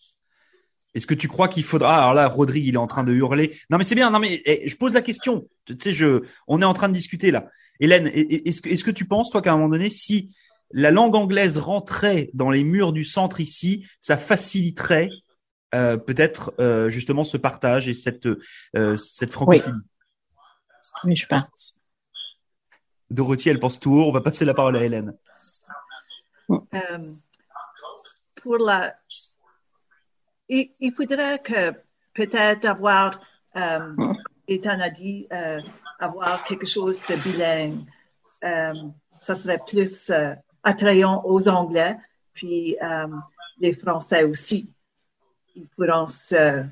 Est-ce 0.95 1.09
que 1.09 1.15
tu 1.15 1.27
crois 1.27 1.49
qu'il 1.49 1.65
faudra 1.65 1.97
Alors 1.97 2.15
là, 2.15 2.29
Rodrigue, 2.29 2.67
il 2.67 2.75
est 2.75 2.79
en 2.79 2.87
train 2.87 3.03
de 3.03 3.13
hurler. 3.13 3.59
Non, 3.71 3.79
mais 3.79 3.85
c'est 3.85 3.95
bien. 3.95 4.11
Non, 4.11 4.19
mais 4.19 4.43
eh, 4.45 4.69
je 4.69 4.77
pose 4.77 4.93
la 4.93 5.01
question. 5.01 5.41
Tu 5.65 5.75
sais, 5.81 5.93
je, 5.93 6.23
on 6.47 6.61
est 6.61 6.67
en 6.67 6.75
train 6.75 6.89
de 6.89 6.95
discuter 6.95 7.31
là. 7.31 7.49
Hélène, 7.81 8.09
est-ce 8.15 8.61
que, 8.61 8.69
est-ce 8.69 8.85
que 8.85 8.91
tu 8.91 9.07
penses 9.07 9.31
toi 9.31 9.43
qu'à 9.43 9.53
un 9.53 9.57
moment 9.57 9.71
donné, 9.71 9.89
si 9.89 10.31
la 10.71 10.91
langue 10.91 11.17
anglaise 11.17 11.57
rentrait 11.59 12.31
dans 12.35 12.51
les 12.51 12.63
murs 12.63 12.93
du 12.93 13.05
centre 13.05 13.41
ici, 13.41 13.87
ça 14.01 14.17
faciliterait 14.17 15.09
euh, 15.75 15.97
peut-être 15.97 16.53
euh, 16.61 16.91
justement 16.91 17.25
ce 17.25 17.39
partage 17.39 17.89
et 17.89 17.95
cette 17.95 18.29
cette 18.99 19.33
francophonie? 19.33 19.73
Oui, 19.73 19.92
je 21.05 21.27
pense. 21.27 21.75
Dorothy, 23.11 23.51
elle 23.51 23.61
pense 23.61 23.79
tout 23.79 23.93
haut. 23.93 24.09
On 24.09 24.13
va 24.13 24.21
passer 24.21 24.45
la 24.45 24.55
parole 24.55 24.77
à 24.77 24.85
Hélène. 24.85 25.15
Euh, 26.51 27.15
pour 28.37 28.59
la, 28.59 28.95
il, 30.49 30.93
faudrait 30.93 31.41
que 31.41 31.73
peut-être 32.15 32.65
avoir, 32.65 33.21
euh, 33.57 33.95
Ethan 34.49 34.81
a 34.81 34.91
dit, 34.91 35.27
euh, 35.33 35.61
avoir 35.99 36.43
quelque 36.45 36.67
chose 36.67 37.01
de 37.09 37.17
bilingue. 37.17 37.85
Euh, 38.45 38.75
ça 39.21 39.35
serait 39.35 39.61
plus 39.67 40.11
euh, 40.11 40.35
attrayant 40.63 41.23
aux 41.25 41.49
Anglais, 41.49 41.97
puis 42.33 42.77
les 43.59 43.73
Français 43.73 44.25
aussi. 44.25 44.75
Ils 45.55 45.69
pourront 45.69 46.07
se, 46.07 46.65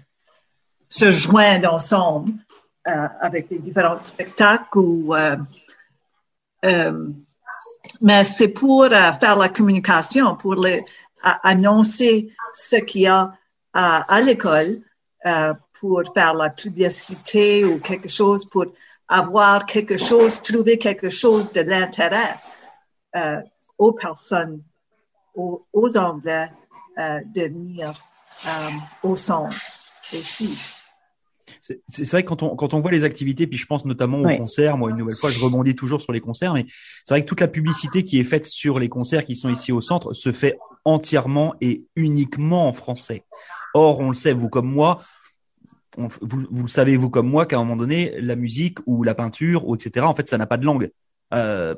se 0.88 1.11
joindre 1.11 1.73
ensemble 1.73 2.33
avec 2.85 3.49
des 3.49 3.59
différents 3.59 4.03
spectacles 4.03 4.79
ou 4.79 5.15
euh, 5.15 5.37
euh, 6.65 7.09
mais 8.01 8.25
c'est 8.25 8.49
pour 8.49 8.87
faire 8.89 9.37
la 9.37 9.49
communication, 9.49 10.37
pour 10.37 10.55
les, 10.55 10.85
annoncer 11.23 12.33
ce 12.53 12.77
qu'il 12.77 13.03
y 13.03 13.07
a 13.07 13.33
à, 13.73 14.21
l'école, 14.21 14.81
pour 15.79 16.03
faire 16.15 16.35
la 16.35 16.51
publicité 16.51 17.65
ou 17.65 17.79
quelque 17.79 18.09
chose, 18.09 18.45
pour 18.47 18.67
avoir 19.09 19.67
quelque 19.67 19.97
chose, 19.97 20.41
trouver 20.43 20.79
quelque 20.79 21.09
chose 21.09 21.51
de 21.53 21.63
l'intérêt 21.63 22.37
aux 23.79 23.93
personnes, 23.93 24.63
aux, 25.35 25.65
aux 25.73 25.97
Anglais 25.97 26.51
de 26.97 27.43
venir 27.43 27.93
au 29.03 29.17
centre 29.17 29.57
aussi 30.13 30.80
c'est 31.61 32.11
vrai 32.11 32.23
que 32.23 32.29
quand 32.29 32.43
on, 32.43 32.57
quand 32.57 32.75
on 32.75 32.81
voit 32.81 32.90
les 32.90 33.05
activités, 33.05 33.47
puis 33.47 33.59
je 33.59 33.67
pense 33.67 33.85
notamment 33.85 34.21
aux 34.21 34.37
concerts, 34.37 34.76
moi 34.76 34.90
une 34.90 34.97
nouvelle 34.97 35.17
fois, 35.17 35.31
je 35.31 35.43
rebondis 35.45 35.75
toujours 35.75 36.00
sur 36.00 36.12
les 36.12 36.21
concerts, 36.21 36.55
mais 36.55 36.67
c'est 37.05 37.14
vrai 37.14 37.23
que 37.23 37.26
toute 37.26 37.40
la 37.40 37.49
publicité 37.49 38.05
qui 38.05 38.19
est 38.21 38.25
faite 38.25 38.47
sur 38.47 38.79
les 38.79 38.88
concerts 38.88 39.25
qui 39.25 39.37
sont 39.37 39.49
ici 39.49 39.73
au 39.73 39.81
centre 39.81 40.12
se 40.12 40.33
fait 40.33 40.59
entièrement 40.85 41.55
et 41.61 41.85
uniquement 41.97 42.69
en 42.69 42.73
français. 42.73 43.25
Or, 43.75 44.00
on 44.00 44.09
le 44.11 44.17
sait, 44.17 44.33
vous 44.33 44.49
comme 44.49 44.71
moi, 44.71 45.00
vous, 45.97 46.09
vous 46.50 46.62
le 46.62 46.69
savez 46.69 46.97
vous 46.97 47.11
comme 47.11 47.29
moi 47.29 47.47
qu'à 47.47 47.57
un 47.57 47.61
moment 47.61 47.76
donné, 47.76 48.21
la 48.21 48.37
musique 48.37 48.79
ou 48.87 49.02
la 49.02 49.14
peinture 49.14 49.67
ou 49.67 49.75
etc. 49.75 50.07
En 50.07 50.14
fait, 50.14 50.29
ça 50.29 50.38
n'a 50.38 50.47
pas 50.47 50.57
de 50.57 50.64
langue. 50.64 50.90
Euh, 51.35 51.75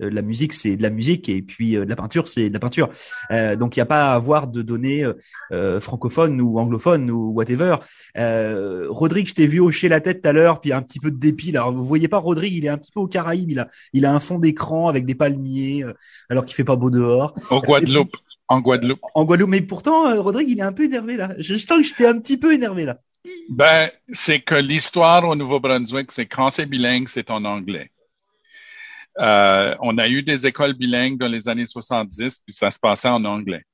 euh, 0.00 0.10
la 0.10 0.22
musique 0.22 0.52
c'est 0.52 0.76
de 0.76 0.82
la 0.82 0.90
musique 0.90 1.28
et 1.28 1.42
puis 1.42 1.76
euh, 1.76 1.84
de 1.84 1.90
la 1.90 1.96
peinture 1.96 2.28
c'est 2.28 2.48
de 2.48 2.54
la 2.54 2.60
peinture. 2.60 2.90
Euh, 3.30 3.56
donc 3.56 3.76
il 3.76 3.78
n'y 3.78 3.82
a 3.82 3.86
pas 3.86 4.10
à 4.10 4.14
avoir 4.14 4.46
de 4.46 4.62
données 4.62 5.04
francophones 5.80 6.40
ou 6.40 6.58
anglophones 6.58 7.10
ou 7.10 7.32
whatever. 7.32 7.76
Rodrigue, 8.16 9.28
je 9.28 9.34
t'ai 9.34 9.46
vu 9.46 9.60
hocher 9.60 9.88
la 9.88 10.00
tête 10.00 10.22
tout 10.22 10.28
à 10.28 10.32
l'heure, 10.32 10.60
puis 10.60 10.72
un 10.72 10.82
petit 10.82 11.00
peu 11.00 11.10
de 11.10 11.18
dépit. 11.18 11.50
Alors 11.50 11.72
vous 11.72 11.84
voyez 11.84 12.08
pas 12.08 12.18
Rodrigue, 12.18 12.54
il 12.54 12.64
est 12.64 12.68
un 12.68 12.78
petit 12.78 12.92
peu 12.92 13.00
au 13.00 13.06
Caraïbes, 13.06 13.50
il 13.50 13.58
a 13.58 13.68
il 13.92 14.06
a 14.06 14.14
un 14.14 14.20
fond 14.20 14.38
d'écran 14.38 14.88
avec 14.88 15.06
des 15.06 15.14
palmiers 15.14 15.84
alors 16.28 16.44
qu'il 16.44 16.54
fait 16.54 16.64
pas 16.64 16.76
beau 16.76 16.90
dehors. 16.90 17.34
Au 17.50 17.60
Guadeloupe. 17.60 18.16
En 18.48 18.60
Guadeloupe. 18.60 19.00
En 19.14 19.24
Guadeloupe, 19.24 19.50
mais 19.50 19.60
pourtant 19.60 20.20
Rodrigue, 20.22 20.50
il 20.50 20.58
est 20.58 20.62
un 20.62 20.72
peu 20.72 20.84
énervé 20.84 21.16
là. 21.16 21.34
Je, 21.38 21.56
sens 21.56 21.78
que 21.78 21.84
j'étais 21.84 22.06
un 22.06 22.18
petit 22.18 22.36
peu 22.36 22.52
énervé 22.52 22.84
là. 22.84 22.98
Ben, 23.50 23.90
c'est 24.10 24.40
que 24.40 24.54
l'histoire 24.54 25.24
au 25.24 25.36
Nouveau-Brunswick, 25.36 26.10
c'est 26.10 26.26
quand 26.26 26.50
c'est 26.50 26.66
bilingue, 26.66 27.06
c'est 27.06 27.30
en 27.30 27.44
anglais. 27.44 27.90
Euh, 29.18 29.74
on 29.80 29.98
a 29.98 30.08
eu 30.08 30.22
des 30.22 30.46
écoles 30.46 30.74
bilingues 30.74 31.18
dans 31.18 31.28
les 31.28 31.48
années 31.48 31.66
70, 31.66 32.40
puis 32.44 32.54
ça 32.54 32.70
se 32.70 32.78
passait 32.78 33.08
en 33.08 33.24
anglais. 33.24 33.64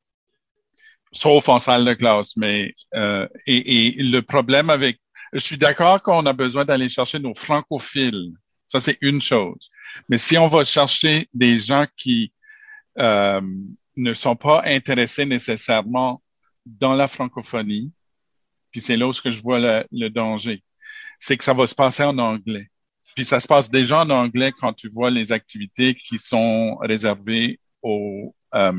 sauf 1.12 1.48
en 1.48 1.58
salle 1.58 1.84
de 1.84 1.94
classe. 1.94 2.36
Mais 2.36 2.74
euh, 2.94 3.28
et, 3.46 3.94
le 3.98 4.20
problème 4.20 4.70
avec, 4.70 5.00
je 5.32 5.38
suis 5.38 5.58
d'accord 5.58 6.02
qu'on 6.02 6.26
a 6.26 6.32
besoin 6.32 6.64
d'aller 6.64 6.88
chercher 6.88 7.18
nos 7.18 7.34
francophiles. 7.34 8.32
Ça 8.68 8.80
c'est 8.80 8.98
une 9.00 9.22
chose. 9.22 9.70
Mais 10.08 10.18
si 10.18 10.36
on 10.38 10.48
va 10.48 10.64
chercher 10.64 11.28
des 11.34 11.58
gens 11.58 11.86
qui 11.96 12.32
euh, 12.98 13.40
ne 13.96 14.12
sont 14.14 14.36
pas 14.36 14.62
intéressés 14.64 15.26
nécessairement 15.26 16.22
dans 16.66 16.94
la 16.94 17.08
francophonie, 17.08 17.92
puis 18.70 18.80
c'est 18.80 18.96
là 18.96 19.08
où 19.08 19.12
je 19.12 19.42
vois 19.42 19.60
le, 19.60 19.86
le 19.92 20.08
danger, 20.08 20.62
c'est 21.18 21.36
que 21.36 21.44
ça 21.44 21.54
va 21.54 21.66
se 21.66 21.74
passer 21.74 22.02
en 22.02 22.18
anglais. 22.18 22.68
Puis 23.16 23.24
ça 23.24 23.40
se 23.40 23.48
passe 23.48 23.70
déjà 23.70 24.02
en 24.02 24.10
anglais 24.10 24.52
quand 24.60 24.74
tu 24.74 24.88
vois 24.88 25.10
les 25.10 25.32
activités 25.32 25.94
qui 25.94 26.18
sont 26.18 26.76
réservées 26.76 27.58
aux 27.82 28.34
euh, 28.54 28.72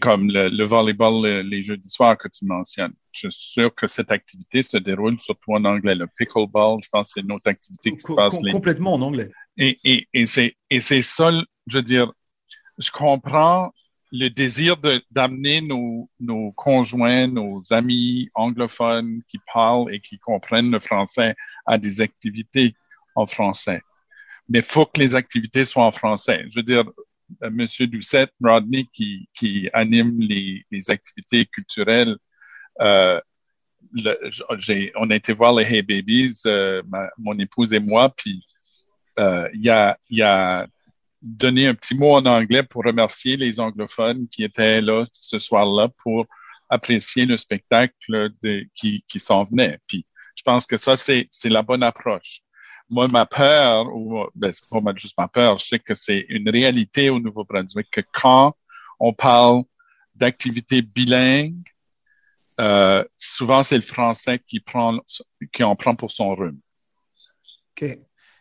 comme 0.00 0.30
le, 0.30 0.48
le 0.48 0.64
volleyball, 0.64 1.42
les 1.42 1.62
jeux 1.62 1.76
d'histoire 1.76 2.16
que 2.18 2.28
tu 2.28 2.46
mentionnes. 2.46 2.92
Je 3.12 3.28
suis 3.28 3.50
sûr 3.52 3.74
que 3.74 3.86
cette 3.86 4.10
activité 4.10 4.62
se 4.62 4.78
déroule 4.78 5.18
surtout 5.18 5.52
en 5.52 5.64
anglais. 5.64 5.94
Le 5.94 6.06
pickleball, 6.18 6.80
je 6.82 6.88
pense 6.90 7.12
c'est 7.14 7.20
une 7.20 7.32
autre 7.32 7.48
activité 7.48 7.92
qui 7.92 8.00
se 8.00 8.12
passe. 8.12 8.38
Complètement 8.50 8.94
en 8.94 9.02
anglais. 9.02 9.30
Et, 9.58 9.78
et, 9.84 10.08
et 10.14 10.26
c'est 10.26 10.56
et 10.70 10.80
c'est 10.80 11.02
ça, 11.02 11.30
je 11.66 11.76
veux 11.76 11.82
dire, 11.82 12.10
je 12.78 12.90
comprends 12.90 13.70
le 14.12 14.28
désir 14.28 14.76
d'amener 15.10 15.60
nos, 15.60 16.08
nos 16.20 16.52
conjoints, 16.52 17.26
nos 17.26 17.62
amis 17.70 18.30
anglophones 18.34 19.22
qui 19.28 19.38
parlent 19.52 19.92
et 19.92 20.00
qui 20.00 20.18
comprennent 20.18 20.70
le 20.70 20.78
français 20.78 21.34
à 21.66 21.78
des 21.78 22.00
activités 22.00 22.74
en 23.14 23.26
français. 23.26 23.80
Mais 24.48 24.62
faut 24.62 24.86
que 24.86 25.00
les 25.00 25.14
activités 25.14 25.64
soient 25.64 25.86
en 25.86 25.92
français. 25.92 26.44
Je 26.50 26.56
veux 26.56 26.62
dire, 26.62 26.84
euh, 27.42 27.50
Monsieur 27.50 27.86
Doucette, 27.86 28.32
Rodney, 28.42 28.86
qui, 28.92 29.28
qui 29.34 29.68
anime 29.72 30.18
les, 30.20 30.64
les 30.70 30.90
activités 30.90 31.46
culturelles, 31.46 32.16
euh, 32.80 33.20
j'ai, 34.58 34.92
on 34.96 35.10
a 35.10 35.14
été 35.14 35.32
voir 35.32 35.54
les 35.54 35.64
Hey 35.64 35.82
Babies, 35.82 36.40
euh, 36.46 36.82
mon 37.18 37.38
épouse 37.38 37.72
et 37.72 37.80
moi, 37.80 38.10
puis 38.10 38.44
euh, 39.18 39.48
il 39.54 39.68
a, 39.70 39.98
y 40.10 40.22
a 40.22 40.66
donné 41.22 41.68
un 41.68 41.74
petit 41.74 41.94
mot 41.94 42.14
en 42.14 42.26
anglais 42.26 42.62
pour 42.62 42.84
remercier 42.84 43.36
les 43.36 43.60
anglophones 43.60 44.28
qui 44.28 44.44
étaient 44.44 44.80
là 44.80 45.06
ce 45.12 45.38
soir-là 45.38 45.88
pour 46.02 46.26
apprécier 46.68 47.24
le 47.24 47.36
spectacle 47.36 48.30
de, 48.42 48.66
qui, 48.74 49.04
qui 49.08 49.20
s'en 49.20 49.44
venait. 49.44 49.78
Puis 49.86 50.06
je 50.34 50.42
pense 50.42 50.66
que 50.66 50.76
ça, 50.76 50.96
c'est, 50.96 51.28
c'est 51.30 51.48
la 51.48 51.62
bonne 51.62 51.82
approche 51.82 52.40
moi, 52.90 53.08
ma 53.08 53.26
peur, 53.26 53.86
ou 53.94 54.24
ben, 54.34 54.52
c'est 54.52 54.68
pas 54.68 54.80
juste 54.96 55.16
ma 55.18 55.28
peur, 55.28 55.58
je 55.58 55.66
sais 55.66 55.78
que 55.78 55.94
c'est 55.94 56.26
une 56.28 56.48
réalité 56.48 57.10
au 57.10 57.18
Nouveau-Brunswick 57.18 57.90
que 57.90 58.02
quand 58.12 58.54
on 59.00 59.12
parle 59.12 59.62
d'activités 60.14 60.82
bilingues, 60.82 61.66
euh, 62.60 63.04
souvent 63.18 63.62
c'est 63.62 63.76
le 63.76 63.82
français 63.82 64.38
qui 64.46 64.60
prend, 64.60 64.98
qui 65.52 65.64
en 65.64 65.74
prend 65.74 65.96
pour 65.96 66.12
son 66.12 66.34
rhume. 66.34 66.60
Ok. 67.76 67.98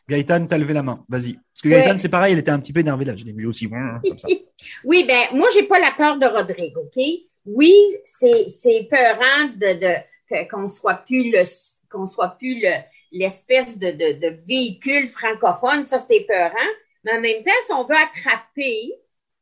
Gaëtan, 0.08 0.46
t'as 0.48 0.58
levé 0.58 0.74
la 0.74 0.84
main. 0.84 1.04
Vas-y. 1.08 1.34
Parce 1.34 1.62
que 1.64 1.70
Gaëtan, 1.70 1.98
c'est 1.98 2.10
pareil, 2.10 2.34
il 2.34 2.40
était 2.40 2.52
un 2.52 2.60
petit 2.60 2.74
peu 2.74 2.82
énervé 2.82 3.06
là. 3.06 3.16
Je 3.16 3.26
l'ai 3.26 3.34
vu 3.34 3.46
aussi. 3.46 3.70
Comme 3.70 4.18
ça. 4.18 4.28
oui, 4.84 5.06
ben, 5.08 5.38
moi, 5.38 5.48
j'ai 5.54 5.64
pas 5.64 5.80
la 5.80 5.92
peur 5.92 6.18
de 6.18 6.26
Rodrigue, 6.26 6.78
OK? 6.78 7.02
Oui, 7.46 7.74
c'est, 8.06 8.48
c'est 8.50 8.88
peurant 8.90 9.48
de, 9.56 9.80
de, 9.80 10.48
qu'on 10.50 10.68
soit 10.68 10.96
plus 10.96 11.32
le, 11.32 11.42
qu'on 11.90 12.06
soit 12.06 12.38
plus 12.38 12.62
le, 12.62 12.74
l'espèce 13.14 13.78
de, 13.78 13.92
de, 13.92 14.14
de, 14.20 14.36
véhicule 14.46 15.08
francophone, 15.08 15.86
ça 15.86 16.00
c'était 16.00 16.26
peurant. 16.28 16.72
Mais 17.06 17.14
en 17.14 17.22
même 17.22 17.44
temps, 17.44 17.52
si 17.66 17.72
on 17.72 17.86
veut 17.86 17.96
attraper, 17.96 18.94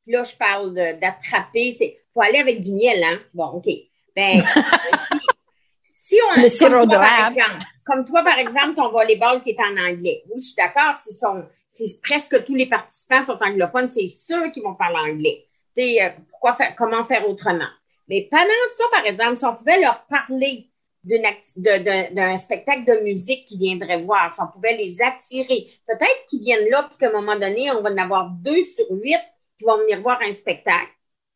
là 0.06 0.24
je 0.24 0.36
parle 0.36 0.74
d'attraper, 0.74 1.74
c'est 1.74 1.98
faut 2.14 2.22
aller 2.22 2.40
avec 2.40 2.62
du 2.62 2.74
miel, 2.74 3.04
hein. 3.04 3.20
Bon, 3.34 3.46
OK. 3.46 3.68
Ben, 4.16 4.42
si, 5.94 6.18
on 6.30 6.42
le 6.42 6.60
comme 6.60 6.90
toi, 6.90 7.00
par 7.00 7.30
exemple, 7.30 7.66
comme 7.86 8.06
toi, 8.06 8.24
par 8.24 8.40
exemple, 8.40 8.76
ton 8.76 8.92
volleyball 8.92 9.42
qui 9.42 9.52
est 9.52 9.60
en 9.60 9.78
anglais. 9.78 10.24
Oui, 10.30 10.40
je 10.42 10.48
suis 10.48 10.56
d'accord, 10.56 10.96
si 10.98 11.14
sont, 11.14 11.46
si 11.70 12.00
presque 12.02 12.44
tous 12.44 12.56
les 12.56 12.66
participants 12.66 13.26
sont 13.26 13.38
anglophones, 13.42 13.90
c'est 13.90 14.08
ceux 14.08 14.52
qui 14.52 14.60
vont 14.60 14.76
parler 14.76 15.12
anglais. 15.12 15.48
Tu 15.76 15.84
sais, 15.84 16.04
euh, 16.04 16.10
pourquoi 16.30 16.54
faire, 16.54 16.76
comment 16.76 17.04
faire 17.04 17.28
autrement? 17.30 17.70
Mais 18.10 18.28
pendant 18.30 18.44
ça, 18.76 18.84
par 18.92 19.06
exemple, 19.06 19.38
si 19.38 19.46
on 19.46 19.56
pouvait 19.56 19.80
leur 19.80 20.06
parler 20.08 20.71
d'un 21.04 22.38
spectacle 22.38 22.86
de 22.86 23.04
musique 23.04 23.46
qu'ils 23.46 23.60
viendraient 23.60 24.02
voir, 24.02 24.34
on 24.40 24.52
pouvait 24.52 24.78
les 24.78 25.02
attirer. 25.02 25.68
Peut-être 25.88 26.26
qu'ils 26.28 26.42
viennent 26.42 26.70
là, 26.70 26.84
puis 26.84 26.98
qu'à 27.00 27.10
un 27.10 27.22
moment 27.22 27.38
donné, 27.38 27.72
on 27.72 27.82
va 27.82 27.92
en 27.92 27.98
avoir 27.98 28.30
deux 28.30 28.62
sur 28.62 28.86
huit 28.92 29.20
qui 29.58 29.66
vont 29.66 29.78
venir 29.80 30.02
voir 30.02 30.20
un 30.22 30.34
spectacle 30.34 30.92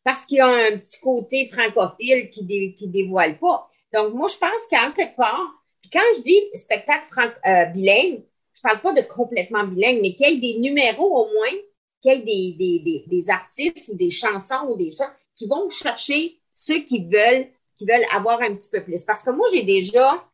parce 0.06 0.24
qu'il 0.24 0.36
y 0.36 0.40
a 0.40 0.46
un 0.46 0.78
petit 0.78 1.00
côté 1.00 1.46
francophile 1.46 2.30
qui 2.30 2.44
dé, 2.44 2.76
dévoile 2.80 3.40
pas. 3.40 3.68
Donc, 3.92 4.14
moi, 4.14 4.28
je 4.28 4.38
pense 4.38 4.66
qu'en 4.70 4.92
quelque 4.92 5.16
part, 5.16 5.50
puis 5.82 5.90
quand 5.90 6.14
je 6.16 6.20
dis 6.22 6.40
spectacle 6.54 7.06
franc, 7.10 7.28
euh, 7.44 7.64
bilingue, 7.64 8.22
je 8.54 8.60
parle 8.62 8.80
pas 8.80 8.92
de 8.92 9.00
complètement 9.00 9.64
bilingue, 9.64 9.98
mais 10.00 10.14
qu'il 10.14 10.30
y 10.30 10.32
ait 10.32 10.36
des 10.36 10.60
numéros 10.60 11.12
au 11.12 11.24
moins, 11.24 11.58
qu'il 12.00 12.12
y 12.12 12.14
ait 12.14 12.18
des, 12.20 12.52
des, 12.56 12.78
des, 12.84 13.04
des 13.08 13.30
artistes 13.30 13.90
ou 13.92 13.96
des 13.96 14.10
chansons 14.10 14.68
ou 14.68 14.76
des 14.76 14.90
choses 14.90 15.08
qui 15.34 15.48
vont 15.48 15.68
chercher 15.70 16.38
ceux 16.52 16.84
qui 16.84 17.04
veulent 17.04 17.48
qui 17.76 17.86
veulent 17.86 18.06
avoir 18.12 18.40
un 18.42 18.54
petit 18.54 18.70
peu 18.70 18.82
plus. 18.82 19.04
Parce 19.04 19.22
que 19.22 19.30
moi, 19.30 19.46
j'ai 19.52 19.62
déjà, 19.62 20.24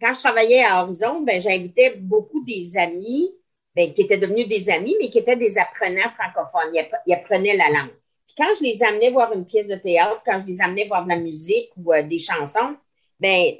quand 0.00 0.12
je 0.12 0.18
travaillais 0.18 0.62
à 0.64 0.82
Horizon, 0.82 1.20
ben, 1.22 1.40
j'invitais 1.40 1.94
beaucoup 1.96 2.44
des 2.44 2.76
amis, 2.76 3.30
ben, 3.74 3.92
qui 3.92 4.02
étaient 4.02 4.18
devenus 4.18 4.48
des 4.48 4.70
amis, 4.70 4.96
mais 5.00 5.10
qui 5.10 5.18
étaient 5.18 5.36
des 5.36 5.58
apprenants 5.58 6.10
francophones. 6.10 6.74
Ils, 7.06 7.14
apprenaient 7.14 7.56
la 7.56 7.70
langue. 7.70 7.94
Puis 8.26 8.34
quand 8.36 8.52
je 8.58 8.62
les 8.62 8.82
amenais 8.82 9.10
voir 9.10 9.32
une 9.32 9.44
pièce 9.44 9.66
de 9.66 9.76
théâtre, 9.76 10.22
quand 10.24 10.38
je 10.38 10.46
les 10.46 10.60
amenais 10.60 10.86
voir 10.86 11.04
de 11.04 11.08
la 11.08 11.18
musique 11.18 11.70
ou 11.76 11.92
euh, 11.92 12.02
des 12.02 12.18
chansons, 12.18 12.76
ben, 13.18 13.54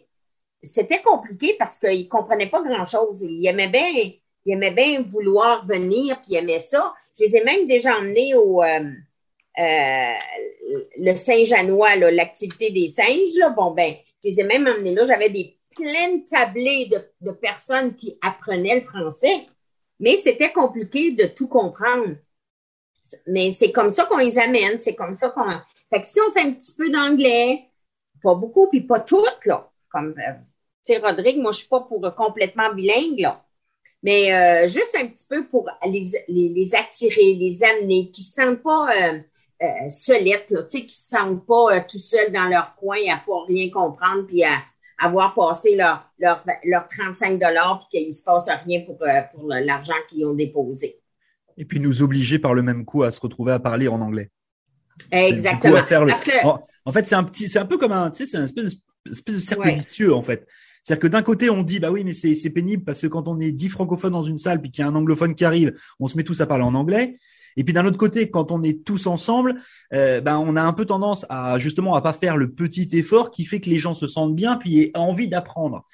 c'était 0.62 1.00
compliqué 1.00 1.56
parce 1.58 1.78
qu'ils 1.78 2.08
comprenaient 2.08 2.50
pas 2.50 2.62
grand-chose. 2.62 3.22
Ils 3.22 3.46
aimaient 3.46 3.68
bien, 3.68 3.88
ils 3.88 4.52
aimaient 4.52 4.70
bien 4.70 5.02
vouloir 5.02 5.64
venir, 5.64 6.20
puis 6.20 6.32
ils 6.32 6.36
aimaient 6.36 6.58
ça. 6.58 6.94
Je 7.18 7.24
les 7.24 7.36
ai 7.36 7.44
même 7.44 7.66
déjà 7.66 7.96
emmenés 7.96 8.34
au, 8.34 8.62
euh, 8.62 8.90
euh, 9.60 10.14
le 10.98 11.14
Saint-Janois, 11.14 11.96
l'activité 11.96 12.70
des 12.70 12.86
singes, 12.86 13.36
là, 13.38 13.50
bon, 13.50 13.72
ben, 13.72 13.94
je 14.22 14.30
les 14.30 14.40
ai 14.40 14.44
même 14.44 14.66
emmenés 14.66 14.94
là. 14.94 15.04
J'avais 15.04 15.28
des 15.28 15.58
pleines 15.74 16.24
tablées 16.24 16.86
de, 16.86 16.98
de, 17.20 17.32
personnes 17.32 17.94
qui 17.94 18.18
apprenaient 18.22 18.76
le 18.76 18.80
français, 18.82 19.46
mais 19.98 20.16
c'était 20.16 20.52
compliqué 20.52 21.12
de 21.12 21.24
tout 21.24 21.48
comprendre. 21.48 22.16
Mais 23.26 23.50
c'est 23.50 23.72
comme 23.72 23.90
ça 23.90 24.04
qu'on 24.04 24.18
les 24.18 24.38
amène, 24.38 24.78
c'est 24.78 24.94
comme 24.94 25.16
ça 25.16 25.30
qu'on. 25.30 25.48
Fait 25.90 26.00
que 26.00 26.06
si 26.06 26.20
on 26.26 26.30
fait 26.30 26.42
un 26.42 26.52
petit 26.52 26.74
peu 26.76 26.90
d'anglais, 26.90 27.66
pas 28.22 28.34
beaucoup, 28.34 28.68
puis 28.68 28.82
pas 28.82 29.00
toutes, 29.00 29.44
là, 29.46 29.70
comme, 29.88 30.14
euh, 30.18 30.32
tu 30.84 30.94
sais, 30.94 30.98
Rodrigue, 30.98 31.38
moi, 31.38 31.52
je 31.52 31.58
suis 31.58 31.68
pas 31.68 31.80
pour 31.80 32.00
complètement 32.14 32.72
bilingue, 32.72 33.18
là. 33.18 33.44
Mais 34.02 34.34
euh, 34.34 34.68
juste 34.68 34.96
un 34.98 35.06
petit 35.06 35.26
peu 35.28 35.46
pour 35.46 35.68
les, 35.86 36.10
les, 36.28 36.74
attirer, 36.74 37.34
les 37.34 37.62
amener, 37.62 38.10
qui 38.10 38.22
ne 38.22 38.44
sentent 38.44 38.62
pas 38.62 38.88
euh, 38.90 39.18
euh, 39.62 39.88
solettes, 39.88 40.50
là, 40.50 40.62
qui 40.62 40.90
se 40.90 41.08
sentent 41.08 41.44
pas 41.46 41.76
euh, 41.76 41.80
tout 41.88 41.98
seuls 41.98 42.32
dans 42.32 42.48
leur 42.48 42.74
coin 42.76 42.96
à 43.10 43.18
pas 43.18 43.44
rien 43.46 43.68
comprendre 43.70 44.26
puis 44.26 44.42
à 44.42 44.62
avoir 44.98 45.34
passé 45.34 45.76
leur, 45.76 46.10
leur, 46.18 46.42
leur 46.64 46.86
35 46.86 47.38
dollars 47.38 47.78
puis 47.80 48.04
qu'il 48.04 48.14
se 48.14 48.22
passe 48.22 48.48
rien 48.64 48.82
pour, 48.86 48.96
euh, 49.02 49.20
pour 49.34 49.48
l'argent 49.48 49.94
qu'ils 50.08 50.24
ont 50.24 50.34
déposé. 50.34 50.98
Et 51.56 51.64
puis 51.64 51.78
nous 51.78 52.02
obliger 52.02 52.38
par 52.38 52.54
le 52.54 52.62
même 52.62 52.84
coup 52.84 53.02
à 53.02 53.12
se 53.12 53.20
retrouver 53.20 53.52
à 53.52 53.58
parler 53.58 53.88
en 53.88 54.00
anglais. 54.00 54.30
Exactement. 55.10 55.76
en, 56.84 56.92
fait, 56.92 57.06
c'est 57.06 57.14
un 57.14 57.24
petit, 57.24 57.48
c'est 57.48 57.58
un 57.58 57.66
peu 57.66 57.78
comme 57.78 57.92
un, 57.92 58.10
tu 58.10 58.24
sais, 58.24 58.30
c'est 58.30 58.36
un 58.38 58.44
espèce, 58.44 58.76
espèce 59.10 59.34
de 59.34 59.40
cercle 59.40 59.68
vicieux 59.68 60.14
en 60.14 60.22
fait. 60.22 60.46
C'est-à-dire 60.82 61.02
que 61.02 61.08
d'un 61.08 61.22
côté, 61.22 61.50
on 61.50 61.62
dit, 61.62 61.78
bah 61.78 61.90
oui, 61.90 62.04
mais 62.04 62.12
c'est 62.14 62.50
pénible 62.50 62.84
parce 62.84 63.02
que 63.02 63.06
quand 63.06 63.28
on 63.28 63.38
est 63.40 63.52
dix 63.52 63.68
francophones 63.68 64.12
dans 64.12 64.22
une 64.22 64.38
salle 64.38 64.62
puis 64.62 64.70
qu'il 64.70 64.82
y 64.82 64.86
a 64.86 64.90
un 64.90 64.94
anglophone 64.94 65.34
qui 65.34 65.44
arrive, 65.44 65.78
on 65.98 66.06
se 66.06 66.16
met 66.16 66.22
tous 66.22 66.40
à 66.40 66.46
parler 66.46 66.64
en 66.64 66.74
anglais. 66.74 67.18
Et 67.56 67.64
puis 67.64 67.72
d'un 67.72 67.86
autre 67.86 67.98
côté, 67.98 68.30
quand 68.30 68.52
on 68.52 68.62
est 68.62 68.84
tous 68.84 69.06
ensemble, 69.06 69.60
euh, 69.92 70.20
ben 70.20 70.38
on 70.38 70.56
a 70.56 70.62
un 70.62 70.72
peu 70.72 70.84
tendance 70.84 71.26
à 71.28 71.58
justement 71.58 71.94
à 71.94 72.02
pas 72.02 72.12
faire 72.12 72.36
le 72.36 72.52
petit 72.52 72.88
effort 72.92 73.30
qui 73.30 73.44
fait 73.44 73.60
que 73.60 73.70
les 73.70 73.78
gens 73.78 73.94
se 73.94 74.06
sentent 74.06 74.34
bien 74.34 74.56
puis 74.56 74.80
aient 74.80 74.92
envie 74.94 75.28
d'apprendre. 75.28 75.84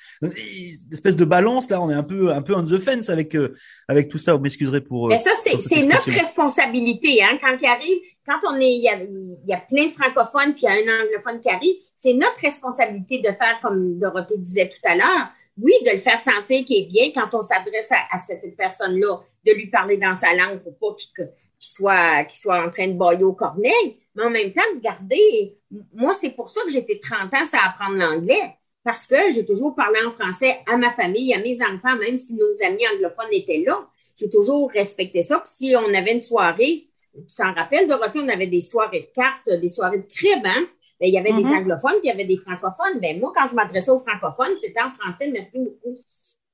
Espèce 0.93 1.17
de 1.17 1.25
balance 1.25 1.69
là, 1.71 1.81
on 1.81 1.91
est 1.91 1.95
un 1.95 2.03
peu 2.03 2.33
un 2.33 2.43
peu 2.43 2.55
on 2.55 2.65
the 2.65 2.79
fence 2.79 3.09
avec 3.09 3.35
euh, 3.35 3.55
avec 3.89 4.09
tout 4.09 4.19
ça. 4.19 4.35
Vous 4.35 4.41
m'excuserez 4.41 4.81
pour. 4.81 5.07
Euh, 5.07 5.11
Mais 5.11 5.19
ça 5.19 5.31
c'est 5.43 5.61
c'est 5.61 5.85
notre 5.85 6.11
responsabilité 6.11 7.23
hein 7.23 7.39
quand 7.41 7.57
il 7.61 7.67
arrive. 7.67 7.99
Quand 8.29 8.41
on 8.51 8.57
est, 8.57 8.73
il 8.73 8.83
y, 8.83 8.89
a, 8.89 8.97
il 9.01 9.49
y 9.49 9.55
a 9.55 9.59
plein 9.59 9.87
de 9.87 9.93
francophones 9.93 10.53
puis 10.53 10.63
il 10.63 10.65
y 10.65 10.69
a 10.69 10.73
un 10.73 11.05
anglophone 11.05 11.41
qui 11.41 11.49
arrive, 11.49 11.77
c'est 11.95 12.13
notre 12.13 12.41
responsabilité 12.43 13.21
de 13.21 13.29
faire 13.29 13.61
comme 13.63 14.01
Dorothée 14.01 14.39
disait 14.39 14.69
tout 14.69 14.83
à 14.83 14.97
l'heure, 14.97 15.29
oui, 15.59 15.73
de 15.87 15.93
le 15.93 15.99
faire 15.99 16.19
sentir 16.19 16.65
qu'il 16.65 16.83
est 16.83 16.87
bien 16.87 17.13
quand 17.15 17.39
on 17.39 17.43
s'adresse 17.43 17.91
à, 17.93 18.17
à, 18.17 18.19
cette 18.19 18.57
personne-là, 18.57 19.21
de 19.47 19.53
lui 19.53 19.69
parler 19.69 19.97
dans 19.97 20.17
sa 20.17 20.35
langue 20.35 20.59
pour 20.59 20.77
pas 20.77 20.97
qu'il 20.97 21.29
qui 21.61 21.71
soit, 21.73 22.25
qui 22.25 22.39
soit 22.39 22.65
en 22.65 22.71
train 22.71 22.89
de 22.89 22.93
bailler 22.95 23.25
au 23.25 23.33
corneille, 23.33 23.99
mais 24.15 24.25
en 24.25 24.31
même 24.31 24.53
temps, 24.53 24.63
de 24.75 24.81
garder, 24.81 25.59
moi, 25.95 26.15
c'est 26.15 26.31
pour 26.31 26.51
ça 26.51 26.61
que 26.63 26.71
j'étais 26.71 27.01
30 27.01 27.33
ans 27.35 27.45
à 27.53 27.69
apprendre 27.69 27.97
l'anglais, 27.97 28.55
parce 28.85 29.07
que 29.07 29.17
j'ai 29.33 29.45
toujours 29.45 29.75
parlé 29.75 29.99
en 30.07 30.11
français 30.11 30.59
à 30.71 30.77
ma 30.77 30.91
famille, 30.91 31.35
à 31.35 31.39
mes 31.39 31.61
enfants, 31.63 31.97
même 31.97 32.17
si 32.17 32.35
nos 32.35 32.67
amis 32.67 32.87
anglophones 32.95 33.33
étaient 33.33 33.63
là. 33.67 33.87
J'ai 34.19 34.31
toujours 34.31 34.71
respecté 34.71 35.23
ça. 35.23 35.39
Puis 35.41 35.51
si 35.53 35.77
on 35.77 35.93
avait 35.93 36.13
une 36.15 36.21
soirée, 36.21 36.89
tu 37.15 37.37
t'en 37.37 37.53
rappelles, 37.53 37.89
Dorothée, 37.89 38.21
on 38.21 38.29
avait 38.29 38.47
des 38.47 38.61
soirées 38.61 39.01
de 39.11 39.15
cartes, 39.15 39.51
des 39.61 39.69
soirées 39.69 39.99
de 39.99 40.07
crib, 40.07 40.45
hein? 40.45 40.67
ben, 41.01 41.07
il 41.09 41.13
y 41.15 41.19
avait 41.19 41.33
des 41.33 41.45
Mhm. 41.45 41.53
anglophones, 41.53 41.99
puis 42.01 42.05
il 42.05 42.09
y 42.09 42.11
avait 42.13 42.25
des 42.25 42.37
francophones. 42.37 43.01
Ben, 43.01 43.19
moi, 43.21 43.33
quand 43.35 43.47
je 43.49 43.55
m'adressais 43.55 43.91
aux 43.91 43.99
francophones, 43.99 44.57
c'était 44.59 44.81
en 44.81 44.91
français, 44.91 45.29
merci 45.29 45.59
beaucoup. 45.59 45.95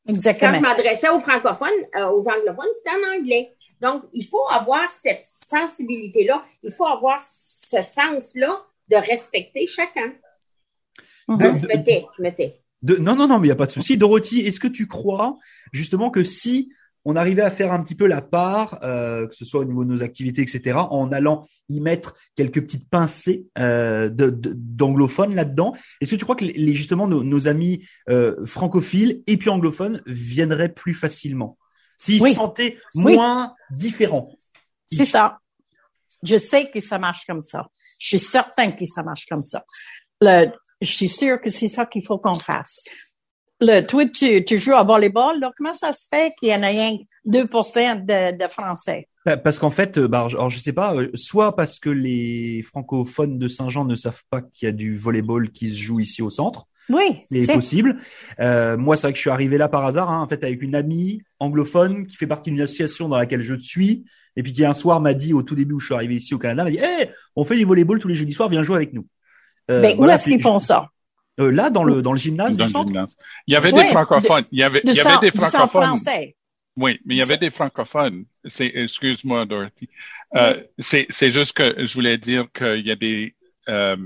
Quand 0.06 0.14
Exactement. 0.14 0.54
je 0.54 0.60
m'adressais 0.60 1.08
aux 1.10 1.20
francophones, 1.20 1.68
euh, 1.96 2.10
aux 2.10 2.28
anglophones, 2.28 2.72
c'était 2.74 2.96
en 2.96 3.18
anglais. 3.18 3.54
Donc, 3.82 4.04
il 4.12 4.24
faut 4.24 4.46
avoir 4.50 4.88
cette 4.88 5.24
sensibilité-là. 5.24 6.44
Il 6.62 6.70
faut 6.70 6.86
avoir 6.86 7.20
ce 7.20 7.82
sens-là 7.82 8.64
de 8.88 8.96
respecter 8.96 9.66
chacun. 9.66 10.12
Mhm. 11.28 11.38
De- 11.38 11.44
Je 11.58 11.66
me 11.66 11.84
tais, 11.84 12.06
je 12.16 12.22
me 12.22 12.30
tais. 12.30 12.54
De- 12.82 12.96
non, 12.96 13.14
non, 13.16 13.26
non, 13.28 13.38
mais 13.38 13.46
il 13.46 13.50
n'y 13.50 13.52
a 13.52 13.56
pas 13.56 13.66
de 13.66 13.72
souci. 13.72 13.96
Dorothy, 13.96 14.40
est-ce 14.40 14.60
que 14.60 14.68
tu 14.68 14.86
crois 14.86 15.36
justement 15.72 16.10
que 16.10 16.22
si 16.24 16.72
on 17.04 17.16
arrivait 17.16 17.42
à 17.42 17.50
faire 17.50 17.72
un 17.72 17.82
petit 17.82 17.96
peu 17.96 18.06
la 18.06 18.22
part, 18.22 18.78
euh, 18.84 19.26
que 19.26 19.34
ce 19.34 19.44
soit 19.44 19.60
au 19.60 19.64
niveau 19.64 19.84
de 19.84 19.90
nos 19.90 20.02
activités, 20.04 20.42
etc., 20.42 20.78
en 20.90 21.10
allant 21.10 21.46
y 21.68 21.80
mettre 21.80 22.14
quelques 22.36 22.60
petites 22.62 22.88
pincées 22.88 23.46
euh, 23.58 24.08
d'anglophones 24.12 25.34
là-dedans, 25.34 25.74
est-ce 26.00 26.12
que 26.12 26.16
tu 26.16 26.24
crois 26.24 26.36
que 26.36 26.44
les- 26.44 26.74
justement 26.74 27.08
nos, 27.08 27.24
nos 27.24 27.48
amis 27.48 27.84
euh, 28.08 28.44
francophiles 28.46 29.22
et 29.26 29.36
puis 29.36 29.50
anglophones 29.50 30.00
viendraient 30.06 30.72
plus 30.72 30.94
facilement? 30.94 31.58
S'ils 32.02 32.20
Oui. 32.22 32.30
se 32.30 32.36
sentaient 32.36 32.78
Oui. 32.96 33.14
moins 33.14 33.54
différents 33.70 34.32
C'est 34.86 35.04
ça. 35.04 35.38
Je 36.22 36.36
sais 36.36 36.70
que 36.70 36.80
ça 36.80 36.98
marche 36.98 37.24
comme 37.26 37.42
ça. 37.42 37.66
Je 37.98 38.06
suis 38.08 38.18
certain 38.18 38.70
que 38.72 38.84
ça 38.84 39.02
marche 39.02 39.26
comme 39.28 39.38
ça. 39.38 39.64
Le, 40.20 40.46
je 40.80 40.90
suis 40.90 41.08
sûre 41.08 41.40
que 41.40 41.50
c'est 41.50 41.68
ça 41.68 41.86
qu'il 41.86 42.04
faut 42.04 42.18
qu'on 42.18 42.34
fasse. 42.34 42.84
Le, 43.60 43.80
toi, 43.82 44.04
tu, 44.06 44.44
tu 44.44 44.58
joues 44.58 44.74
à 44.74 44.82
volleyball, 44.82 45.38
là, 45.40 45.50
comment 45.56 45.74
ça 45.74 45.92
se 45.92 46.08
fait 46.12 46.32
qu'il 46.38 46.48
y 46.48 46.54
en 46.54 46.62
a 46.62 46.66
rien 46.68 46.96
que 46.98 47.02
2 47.26 47.44
de, 47.44 48.36
de 48.36 48.48
Français? 48.48 49.08
Pa- 49.24 49.36
Parce 49.36 49.60
qu'en 49.60 49.70
fait, 49.70 49.98
euh, 49.98 50.08
bah, 50.08 50.26
alors 50.28 50.50
je 50.50 50.58
sais 50.58 50.72
pas, 50.72 50.94
euh, 50.96 51.10
soit 51.14 51.54
parce 51.54 51.78
que 51.78 51.90
les 51.90 52.62
francophones 52.64 53.38
de 53.38 53.46
Saint-Jean 53.46 53.84
ne 53.84 53.94
savent 53.94 54.24
pas 54.30 54.42
qu'il 54.42 54.66
y 54.66 54.68
a 54.68 54.72
du 54.72 54.96
volleyball 54.96 55.50
qui 55.52 55.70
se 55.70 55.76
joue 55.80 56.00
ici 56.00 56.22
au 56.22 56.30
centre, 56.30 56.66
Oui, 56.88 57.18
c'est 57.26 57.52
possible. 57.52 57.98
Euh, 58.40 58.76
moi, 58.76 58.96
c'est 58.96 59.02
vrai 59.06 59.12
que 59.12 59.16
je 59.16 59.22
suis 59.22 59.30
arrivé 59.30 59.56
là 59.56 59.68
par 59.68 59.84
hasard, 59.86 60.10
hein, 60.10 60.20
en 60.20 60.28
fait, 60.28 60.42
avec 60.44 60.60
une 60.62 60.74
amie 60.74 61.22
anglophone 61.38 62.06
qui 62.06 62.16
fait 62.16 62.26
partie 62.26 62.50
d'une 62.50 62.60
association 62.60 63.08
dans 63.08 63.16
laquelle 63.16 63.40
je 63.42 63.54
suis, 63.54 64.04
et 64.36 64.42
puis 64.42 64.52
qui 64.52 64.64
un 64.64 64.74
soir 64.74 65.00
m'a 65.00 65.14
dit 65.14 65.32
au 65.32 65.42
tout 65.42 65.54
début 65.54 65.74
où 65.74 65.80
je 65.80 65.86
suis 65.86 65.94
arrivé 65.94 66.16
ici 66.16 66.34
au 66.34 66.38
Canada, 66.38 66.64
m'a 66.64 66.70
dit, 66.70 66.78
hey, 66.78 67.08
on 67.36 67.44
fait 67.44 67.56
du 67.56 67.64
volleyball 67.64 67.98
tous 67.98 68.08
les 68.08 68.14
jeudis 68.14 68.32
soirs, 68.32 68.48
viens 68.48 68.62
jouer 68.62 68.76
avec 68.76 68.92
nous. 68.92 69.06
Euh, 69.70 69.80
Ben, 69.82 69.92
où 69.94 69.98
voilà, 69.98 70.14
est-ce 70.16 70.24
qu'ils 70.28 70.42
font 70.42 70.58
ça? 70.58 70.88
euh, 71.40 71.50
Là, 71.50 71.70
dans 71.70 71.84
le 71.84 72.02
dans 72.02 72.12
le 72.12 72.18
gymnase 72.18 72.56
dans 72.56 72.64
du 72.64 72.68
le 72.68 72.72
centre? 72.72 72.88
gymnase. 72.88 73.16
Il 73.46 73.52
y 73.54 73.56
avait 73.56 73.72
des 73.72 73.84
francophones. 73.84 74.44
Il 74.50 74.58
y 74.58 74.62
avait, 74.62 74.80
De 74.80 74.88
il 74.90 74.94
y 74.96 75.00
avait 75.00 75.10
sang- 75.14 75.20
des 75.20 75.30
francophones. 75.30 75.82
français. 75.84 76.36
Oui, 76.76 76.98
mais 77.04 77.14
il 77.14 77.18
y 77.18 77.22
avait 77.22 77.36
des 77.38 77.50
francophones. 77.50 78.24
C'est, 78.46 78.72
excuse-moi, 78.74 79.44
Dorothy. 79.44 79.88
Euh, 80.36 80.62
c'est, 80.78 81.06
c'est 81.10 81.30
juste 81.30 81.52
que 81.52 81.84
je 81.86 81.94
voulais 81.94 82.16
dire 82.18 82.46
qu'il 82.52 82.84
y 82.86 82.90
a 82.90 82.96
des, 82.96 83.34
euh, 83.68 83.96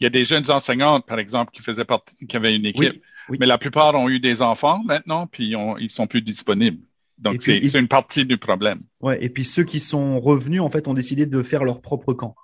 il 0.00 0.04
y 0.04 0.06
a 0.06 0.10
des 0.10 0.24
jeunes 0.24 0.50
enseignantes, 0.50 1.06
par 1.06 1.18
exemple, 1.18 1.50
qui 1.52 1.62
faisaient 1.62 1.84
partie, 1.84 2.26
qui 2.26 2.36
avaient 2.36 2.54
une 2.54 2.66
équipe. 2.66 3.02
oui. 3.28 3.38
Mais 3.40 3.46
la 3.46 3.58
plupart 3.58 3.94
ont 3.94 4.08
eu 4.08 4.20
des 4.20 4.42
enfants 4.42 4.82
maintenant, 4.84 5.26
puis 5.26 5.56
on, 5.56 5.76
ils 5.78 5.90
sont 5.90 6.06
plus 6.06 6.22
disponibles. 6.22 6.82
Donc, 7.18 7.36
Et 7.36 7.38
c'est, 7.40 7.56
et- 7.58 7.68
c'est 7.68 7.78
une 7.78 7.88
partie 7.88 8.26
du 8.26 8.36
problème. 8.38 8.82
Ouais, 9.00 9.18
et 9.24 9.30
puis 9.30 9.44
ceux 9.44 9.64
qui 9.64 9.80
sont 9.80 10.20
revenus, 10.20 10.60
en 10.60 10.68
fait, 10.70 10.86
ont 10.86 10.94
décidé 10.94 11.24
de 11.26 11.42
faire 11.42 11.64
leur 11.64 11.80
propre 11.80 12.12
camp. 12.12 12.34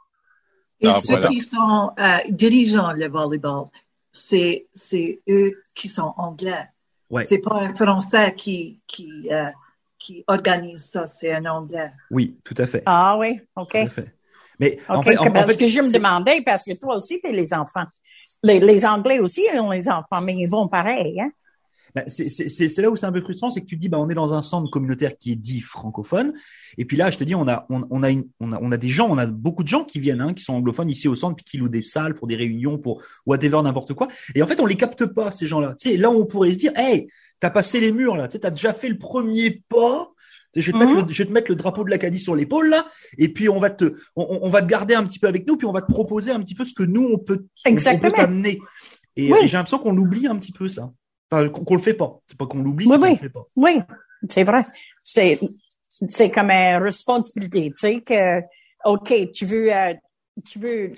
Et 0.80 0.86
Ah, 0.88 0.92
ceux 0.92 1.12
voilà. 1.14 1.28
qui 1.28 1.40
sont 1.40 1.90
euh, 1.98 2.16
dirigeants 2.30 2.92
le 2.92 3.06
volleyball, 3.08 3.66
c'est 4.10 4.66
c'est 4.74 5.20
eux 5.28 5.62
qui 5.74 5.88
sont 5.88 6.12
anglais. 6.16 6.64
Ouais. 7.10 7.26
C'est 7.26 7.38
pas 7.42 7.60
un 7.62 7.74
Français 7.74 8.34
qui 8.34 8.80
qui 8.86 9.28
euh, 9.30 9.50
qui 9.98 10.24
organise 10.26 10.84
ça, 10.86 11.06
c'est 11.06 11.32
un 11.32 11.44
Anglais. 11.46 11.92
Oui, 12.10 12.36
tout 12.42 12.54
à 12.58 12.66
fait. 12.66 12.82
Ah 12.86 13.16
oui, 13.20 13.40
OK. 13.54 13.70
Tout 13.70 13.76
à 13.76 13.88
fait. 13.88 14.14
Mais 14.60 14.78
en 14.88 15.02
fait, 15.02 15.18
en- 15.18 15.26
en 15.26 15.30
parce 15.32 15.52
fait, 15.52 15.58
que 15.58 15.66
je 15.66 15.80
me 15.80 15.92
demandais, 15.92 16.42
parce 16.42 16.64
que 16.64 16.78
toi 16.78 16.96
aussi, 16.96 17.20
t'es 17.20 17.32
les 17.32 17.52
enfants. 17.54 17.84
Les, 18.42 18.58
les 18.60 18.84
Anglais 18.84 19.18
aussi 19.20 19.42
ont 19.54 19.70
les 19.70 19.88
enfants, 19.88 20.20
mais 20.22 20.34
ils 20.34 20.48
vont 20.48 20.68
pareil, 20.68 21.20
hein? 21.20 21.30
Bah, 21.94 22.04
c'est 22.06 22.78
là 22.78 22.90
où 22.90 22.96
c'est 22.96 23.04
un 23.04 23.12
peu 23.12 23.20
frustrant, 23.20 23.50
c'est 23.50 23.60
que 23.60 23.66
tu 23.66 23.76
te 23.76 23.80
dis, 23.82 23.90
bah, 23.90 23.98
on 24.00 24.08
est 24.08 24.14
dans 24.14 24.32
un 24.32 24.42
centre 24.42 24.70
communautaire 24.70 25.12
qui 25.18 25.32
est 25.32 25.36
dit 25.36 25.60
francophone, 25.60 26.32
et 26.78 26.86
puis 26.86 26.96
là, 26.96 27.10
je 27.10 27.18
te 27.18 27.24
dis, 27.24 27.34
on 27.34 27.46
a, 27.46 27.66
on, 27.68 27.86
on 27.90 28.02
a, 28.02 28.08
une, 28.08 28.24
on 28.40 28.50
a, 28.52 28.58
on 28.62 28.72
a 28.72 28.78
des 28.78 28.88
gens, 28.88 29.08
on 29.10 29.18
a 29.18 29.26
beaucoup 29.26 29.62
de 29.62 29.68
gens 29.68 29.84
qui 29.84 30.00
viennent, 30.00 30.22
hein, 30.22 30.32
qui 30.32 30.42
sont 30.42 30.54
anglophones 30.54 30.88
ici 30.88 31.06
au 31.06 31.14
centre, 31.14 31.36
puis 31.36 31.44
qui 31.44 31.58
louent 31.58 31.68
des 31.68 31.82
salles 31.82 32.14
pour 32.14 32.26
des 32.26 32.36
réunions, 32.36 32.78
pour 32.78 33.02
whatever, 33.26 33.60
n'importe 33.62 33.92
quoi. 33.92 34.08
Et 34.34 34.42
en 34.42 34.46
fait, 34.46 34.58
on 34.58 34.64
les 34.64 34.76
capte 34.76 35.04
pas 35.04 35.32
ces 35.32 35.46
gens-là. 35.46 35.74
Tu 35.78 35.90
sais, 35.90 35.96
là, 35.98 36.10
on 36.10 36.24
pourrait 36.24 36.54
se 36.54 36.58
dire, 36.58 36.72
hey, 36.76 37.08
t'as 37.40 37.50
passé 37.50 37.78
les 37.78 37.92
murs 37.92 38.16
là, 38.16 38.26
tu 38.26 38.32
sais, 38.32 38.38
t'as 38.38 38.50
déjà 38.50 38.72
fait 38.72 38.88
le 38.88 38.96
premier 38.96 39.62
pas. 39.68 40.08
Je 40.54 40.60
vais, 40.60 40.72
te 40.72 40.76
Mhm. 40.76 40.84
mettre 40.94 41.06
le, 41.06 41.12
je 41.12 41.22
vais 41.22 41.26
te 41.28 41.32
mettre 41.32 41.50
le 41.50 41.56
drapeau 41.56 41.84
de 41.84 41.90
l'Acadie 41.90 42.18
sur 42.18 42.34
l'épaule 42.34 42.68
là, 42.68 42.86
et 43.18 43.32
puis 43.32 43.48
on 43.48 43.58
va 43.58 43.70
te, 43.70 43.84
on, 44.16 44.40
on 44.42 44.48
va 44.48 44.60
te 44.62 44.66
garder 44.66 44.94
un 44.94 45.04
petit 45.04 45.18
peu 45.18 45.26
avec 45.28 45.46
nous, 45.46 45.56
puis 45.56 45.66
on 45.66 45.72
va 45.72 45.80
te 45.82 45.90
proposer 45.92 46.30
un 46.30 46.40
petit 46.40 46.54
peu 46.54 46.64
ce 46.64 46.74
que 46.74 46.82
nous 46.82 47.08
on 47.12 47.18
peut, 47.18 47.38
on- 47.40 47.68
on 47.68 47.72
Exactement. 47.72 48.10
peut 48.10 48.16
t'amener. 48.16 48.58
Et, 49.16 49.32
Oui. 49.32 49.38
et 49.42 49.46
j'ai 49.48 49.56
l'impression 49.56 49.78
qu'on 49.78 49.96
oublie 49.96 50.26
un 50.26 50.36
petit 50.36 50.52
peu 50.52 50.68
ça. 50.68 50.90
Enfin, 51.30 51.48
qu'on 51.48 51.64
qu'on 51.64 51.74
le 51.76 51.80
fait 51.80 51.94
pas. 51.94 52.18
C'est 52.26 52.36
pas 52.36 52.46
qu'on 52.46 52.58
l'oublie, 52.62 52.86
Oui, 52.86 52.92
c'est 52.92 52.98
qu'on 52.98 53.04
oui. 53.06 53.10
le 53.12 53.16
fait 53.16 53.30
pas. 53.30 53.44
Oui, 53.56 53.80
c'est 54.28 54.44
vrai. 54.44 54.64
C'est, 55.02 55.38
c'est 56.08 56.30
comme 56.30 56.50
une 56.50 56.82
responsabilité, 56.82 57.70
tu 57.70 57.74
sais, 57.78 58.00
que, 58.00 58.40
OK, 58.84 59.32
tu 59.32 59.44
veux, 59.46 59.74
euh, 59.74 59.94
tu 60.48 60.58
veux, 60.58 60.92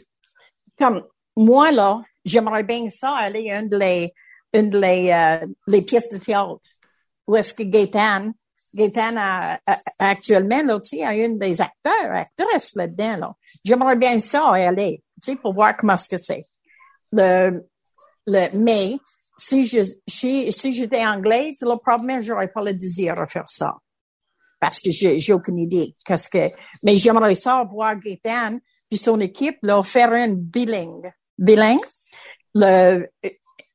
comme, 0.78 1.02
moi, 1.36 1.70
là, 1.72 2.02
j'aimerais 2.24 2.62
bien 2.64 2.88
ça 2.90 3.14
aller 3.16 3.50
à 3.50 3.60
une 3.60 3.68
de 3.68 3.76
les, 3.76 4.12
une 4.52 4.70
de 4.70 4.78
les, 4.78 5.10
euh, 5.10 5.46
les 5.66 5.82
pièces 5.82 6.10
de 6.10 6.18
théâtre. 6.18 6.58
Où 7.26 7.36
est-ce 7.36 7.54
que 7.54 7.62
Gaétan, 7.62 8.32
Gaétan 8.74 9.16
a, 9.16 9.58
a- 9.66 9.80
actuellement, 9.98 10.62
là, 10.62 10.80
tu 10.80 10.96
sais, 10.98 11.04
a 11.04 11.14
une 11.14 11.38
des 11.38 11.60
acteurs, 11.60 12.10
actrices 12.10 12.74
là-dedans, 12.74 13.16
là. 13.16 13.34
J'aimerais 13.64 13.96
bien 13.96 14.18
ça 14.18 14.50
aller, 14.50 15.02
tu 15.22 15.32
sais, 15.32 15.36
pour 15.36 15.54
voir 15.54 15.76
comment 15.76 15.94
est-ce 15.94 16.08
que 16.08 16.16
c'est. 16.16 16.42
Le, 17.12 17.64
le, 18.26 18.48
mais, 18.58 18.96
si 19.36 19.64
je, 19.64 19.80
si, 20.08 20.50
si 20.52 20.72
j'étais 20.72 21.04
anglaise, 21.06 21.58
le 21.62 21.76
problème, 21.76 22.20
j'aurais 22.20 22.48
pas 22.48 22.62
le 22.62 22.72
désir 22.72 23.14
de 23.14 23.30
faire 23.30 23.48
ça. 23.48 23.74
Parce 24.60 24.80
que 24.80 24.90
j'ai, 24.90 25.18
j'ai 25.18 25.32
aucune 25.32 25.58
idée. 25.58 25.94
Qu'est-ce 26.04 26.28
que, 26.28 26.48
mais 26.82 26.96
j'aimerais 26.96 27.34
ça 27.34 27.64
voir 27.70 27.96
Gaétan, 27.96 28.58
puis 28.90 28.98
son 28.98 29.20
équipe, 29.20 29.58
leur 29.62 29.86
faire 29.86 30.12
un 30.12 30.28
bilingue. 30.34 31.10
Bilingue? 31.38 31.84
Le, 32.54 33.08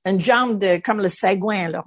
une 0.06 0.20
genre 0.20 0.56
de, 0.56 0.82
comme 0.82 1.02
le 1.02 1.10
Sagouin, 1.10 1.70
là. 1.70 1.84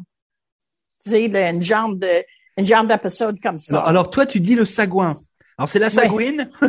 Tu 1.05 1.11
sais, 1.11 1.51
une 1.51 1.63
genre 1.63 1.97
de, 1.97 2.25
une 2.59 2.67
genre 2.67 2.85
d'épisode 2.87 3.39
comme 3.41 3.59
ça. 3.59 3.75
Alors, 3.75 3.89
alors, 3.89 4.11
toi, 4.11 4.27
tu 4.27 4.41
dis 4.41 4.55
le 4.55 4.65
sagouin. 4.65 5.17
Alors 5.59 5.69
c'est 5.69 5.79
la 5.79 5.91
sagouine. 5.91 6.51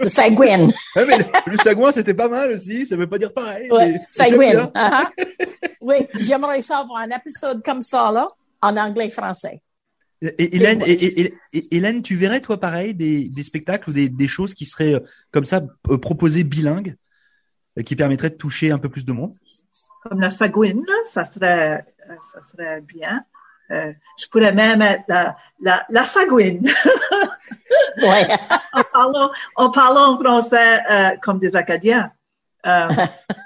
le 0.00 0.06
Sagouin. 0.08 0.68
Ouais, 0.94 1.06
mais 1.08 1.18
le, 1.18 1.24
le 1.52 1.58
sagouin, 1.58 1.92
c'était 1.92 2.14
pas 2.14 2.28
mal 2.28 2.52
aussi. 2.52 2.86
Ça 2.86 2.94
veut 2.96 3.06
pas 3.08 3.18
dire 3.18 3.32
pareil. 3.32 3.70
Ouais, 3.70 3.92
mais- 3.92 3.98
Sagouin. 4.10 4.70
Ah, 4.74 5.10
ah. 5.16 5.22
Oui, 5.80 5.96
j'aimerais 6.20 6.60
ça 6.62 6.78
avoir 6.78 6.98
un 7.02 7.08
épisode 7.10 7.64
comme 7.64 7.80
ça, 7.82 8.12
là, 8.12 8.28
en 8.60 8.76
anglais-français. 8.76 9.62
Et, 10.22 10.26
et- 10.38 10.56
Hélène, 10.56 10.82
et, 10.86 10.92
et- 10.92 11.20
et- 11.22 11.34
et- 11.54 11.76
Hélène, 11.76 12.02
tu 12.02 12.16
verrais 12.16 12.40
toi 12.40 12.58
pareil 12.60 12.94
des, 12.94 13.28
des 13.28 13.42
spectacles 13.42 13.90
ou 13.90 13.92
des, 13.92 14.08
des 14.08 14.28
choses 14.28 14.54
qui 14.54 14.66
seraient 14.66 14.94
euh, 14.94 15.00
comme 15.30 15.44
ça 15.44 15.62
euh, 15.88 15.98
proposées 15.98 16.44
bilingues, 16.44 16.96
euh, 17.78 17.82
qui 17.82 17.96
permettraient 17.96 18.30
de 18.30 18.36
toucher 18.36 18.70
un 18.70 18.78
peu 18.78 18.88
plus 18.90 19.04
de 19.04 19.12
monde? 19.12 19.34
Comme 20.02 20.20
la 20.20 20.30
sagouine, 20.30 20.84
ça 21.04 21.24
serait 21.24 21.84
ça 22.20 22.42
serait 22.44 22.80
bien. 22.82 23.24
Euh, 23.70 23.92
je 24.18 24.26
pourrais 24.28 24.52
même 24.52 24.80
être 24.80 25.04
la 25.08 25.36
la, 25.60 25.86
la 25.88 26.04
sagouine. 26.04 26.68
Ouais. 28.02 28.26
en 28.74 28.82
parlant 28.92 29.30
en 29.56 29.70
parlant 29.70 30.18
français 30.18 30.80
euh, 30.90 31.16
comme 31.20 31.38
des 31.38 31.56
Acadiens. 31.56 32.12
Euh, 32.66 32.88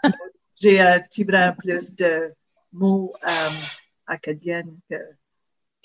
j'ai 0.57 0.81
un 0.81 1.01
petit 1.01 1.25
brin 1.25 1.53
plus 1.53 1.95
de 1.95 2.33
mots 2.73 3.13
euh, 3.23 3.51
acadiens 4.07 4.65
que, 4.89 4.97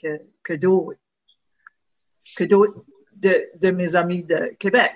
que, 0.02 0.21
que 0.43 0.54
d'autres, 0.54 1.00
que 2.36 2.43
d'autres 2.43 2.84
de, 3.15 3.50
de 3.56 3.71
mes 3.71 3.95
amis 3.95 4.24
de 4.24 4.56
Québec. 4.60 4.93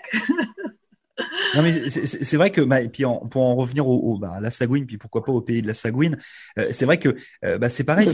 Non 1.55 1.63
mais 1.63 1.89
c'est- 1.89 2.38
vrai 2.38 2.51
que 2.51 2.62
bah, 2.62 2.82
et 2.82 2.89
puis 2.89 3.05
en- 3.05 3.17
pour 3.19 3.41
en 3.41 3.55
revenir 3.55 3.88
au, 3.88 3.97
au 3.97 4.17
bah, 4.19 4.34
à 4.36 4.39
la 4.39 4.51
sagouine 4.51 4.86
puis 4.86 4.97
pourquoi 4.97 5.23
pas 5.25 5.32
au 5.32 5.41
pays 5.41 5.62
de 5.62 5.67
la 5.67 5.73
sagouine, 5.73 6.17
euh, 6.60 6.67
c'est 6.71 6.86
vrai 6.86 6.97
que 6.99 7.15
euh, 7.43 7.58
bah, 7.58 7.69
c'est 7.69 7.84
pareil, 7.84 8.08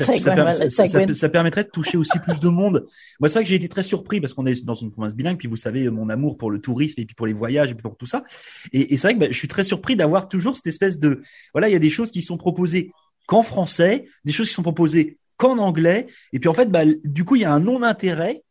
ça, 1.13 1.29
permettrait 1.29 1.63
de 1.65 1.69
toucher 1.69 1.97
aussi 1.97 2.17
plus 2.19 2.39
de 2.39 2.47
monde. 2.47 2.85
Moi 3.19 3.27
c'est 3.27 3.33
vrai 3.39 3.43
que 3.43 3.49
j'ai 3.49 3.55
été 3.55 3.67
très 3.67 3.83
surpris 3.83 4.21
parce 4.21 4.33
qu'on 4.33 4.45
est 4.45 4.63
dans 4.63 4.73
une 4.75 4.91
province 4.91 5.15
bilingue 5.15 5.37
puis 5.37 5.47
vous 5.49 5.57
savez 5.57 5.89
mon 5.89 6.09
amour 6.09 6.37
pour 6.37 6.49
le 6.49 6.59
tourisme 6.59 6.99
et 7.01 7.05
puis 7.05 7.15
pour 7.15 7.27
les 7.27 7.33
voyages 7.33 7.69
et 7.71 7.73
puis 7.73 7.83
pour 7.83 7.97
tout 7.97 8.05
ça. 8.05 8.23
Et, 8.71 8.93
et 8.93 8.97
c'est 8.97 9.07
vrai 9.07 9.15
que 9.15 9.19
bah, 9.19 9.27
je 9.29 9.37
suis 9.37 9.49
très 9.49 9.63
surpris 9.65 9.95
d'avoir 9.95 10.29
toujours 10.29 10.55
cette 10.55 10.67
espèce 10.67 10.97
de 10.99 11.21
voilà 11.53 11.67
il 11.67 11.73
y 11.73 11.75
a 11.77 11.79
des 11.79 11.89
choses 11.89 12.11
qui 12.11 12.21
sont 12.21 12.37
proposées 12.37 12.91
qu'en 13.27 13.43
français, 13.43 14.05
des 14.23 14.31
choses 14.31 14.47
qui 14.47 14.53
sont 14.53 14.63
proposées 14.63 15.17
qu'en 15.37 15.57
anglais 15.57 16.07
et 16.31 16.39
puis 16.39 16.47
en 16.47 16.53
fait 16.53 16.71
bah, 16.71 16.83
du 17.03 17.25
coup 17.25 17.35
il 17.35 17.41
y 17.41 17.45
a 17.45 17.51
un 17.53 17.59
non 17.59 17.83
intérêt 17.83 18.43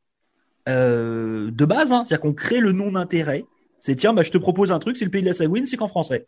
euh, 0.69 1.51
de 1.51 1.65
base, 1.65 1.93
hein, 1.93 2.05
c'est-à-dire 2.07 2.23
qu'on 2.23 2.33
crée 2.33 2.61
le 2.61 2.73
non 2.73 2.95
intérêt. 2.95 3.45
C'est 3.85 3.97
tiens, 3.97 4.15
bah, 4.15 4.23
je 4.23 4.31
te 4.31 4.39
propose 4.39 4.73
un 4.73 4.79
truc, 4.79 4.97
c'est 4.97 5.05
le 5.05 5.11
pays 5.11 5.21
de 5.21 5.27
la 5.27 5.35
sagouine, 5.35 5.67
c'est 5.67 5.77
qu'en 5.77 5.89
français. 5.89 6.27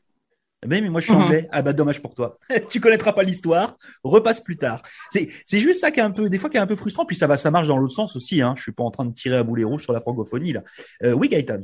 Eh 0.63 0.67
ben, 0.67 0.85
mais 0.85 0.91
moi 0.91 1.01
je 1.01 1.07
suis 1.07 1.15
Mhm. 1.15 1.23
anglais. 1.23 1.49
Ah 1.53 1.63
bah 1.63 1.73
dommage 1.73 2.03
pour 2.03 2.15
toi. 2.15 2.39
tu 2.71 2.81
connaîtras 2.81 3.15
pas 3.15 3.23
l'histoire. 3.23 3.79
Repasse 4.05 4.43
plus 4.43 4.59
tard. 4.59 4.83
C'est 5.11 5.29
c'est 5.47 5.59
juste 5.59 5.81
ça 5.81 5.91
qui 5.91 6.01
est 6.01 6.03
un 6.03 6.11
peu 6.11 6.29
des 6.29 6.37
fois 6.37 6.51
qui 6.51 6.59
est 6.59 6.61
un 6.61 6.67
peu 6.67 6.77
frustrant. 6.77 7.07
Puis 7.07 7.17
ça 7.17 7.27
va, 7.27 7.39
ça 7.39 7.51
marche 7.51 7.67
dans 7.67 7.79
l'autre 7.79 7.95
sens 7.95 8.15
aussi. 8.15 8.43
Hein. 8.43 8.53
Je 8.59 8.63
suis 8.63 8.73
pas 8.73 8.85
en 8.85 8.91
train 8.91 9.07
de 9.07 9.15
tirer 9.15 9.37
à 9.37 9.43
boulet 9.43 9.65
rouge 9.65 9.85
sur 9.85 9.95
la 9.95 10.03
francophonie 10.03 10.53
là. 10.53 10.65
Euh, 11.03 11.13
oui 11.13 11.31
Gaëtan. 11.31 11.61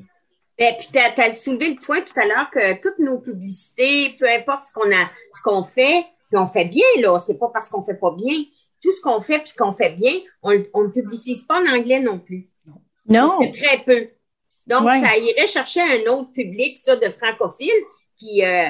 Ben, 0.58 0.74
puis 0.78 0.88
tu 0.90 0.98
as, 0.98 1.32
soulevé 1.34 1.74
le 1.74 1.84
point 1.84 2.00
tout 2.00 2.18
à 2.18 2.24
l'heure 2.24 2.48
que 2.50 2.80
toutes 2.80 2.98
nos 2.98 3.18
publicités, 3.18 4.14
peu 4.18 4.26
importe 4.30 4.64
ce 4.64 4.72
qu'on 4.72 4.90
a, 4.90 5.10
ce 5.34 5.42
qu'on 5.42 5.62
fait, 5.62 6.06
puis 6.30 6.38
on 6.38 6.46
fait 6.46 6.66
bien, 6.66 6.86
là, 7.02 7.18
c'est 7.18 7.38
pas 7.38 7.50
parce 7.52 7.68
qu'on 7.68 7.82
fait 7.82 7.98
pas 8.00 8.14
bien. 8.16 8.34
Tout 8.82 8.92
ce 8.92 9.00
qu'on 9.02 9.20
fait 9.20 9.40
puis 9.40 9.48
ce 9.48 9.56
qu'on 9.56 9.72
fait 9.72 9.90
bien, 9.90 10.12
on 10.42 10.52
ne 10.52 10.88
publicise 10.88 11.42
pas 11.42 11.60
en 11.60 11.66
anglais 11.66 12.00
non 12.00 12.18
plus. 12.18 12.48
Non. 13.06 13.40
Très 13.52 13.82
peu. 13.84 14.08
Donc, 14.66 14.92
ça 14.94 15.16
irait 15.16 15.46
chercher 15.46 15.80
un 15.80 16.10
autre 16.12 16.32
public, 16.32 16.78
ça, 16.78 16.96
de 16.96 17.08
francophiles, 17.08 17.70
puis, 18.16 18.44
euh, 18.44 18.68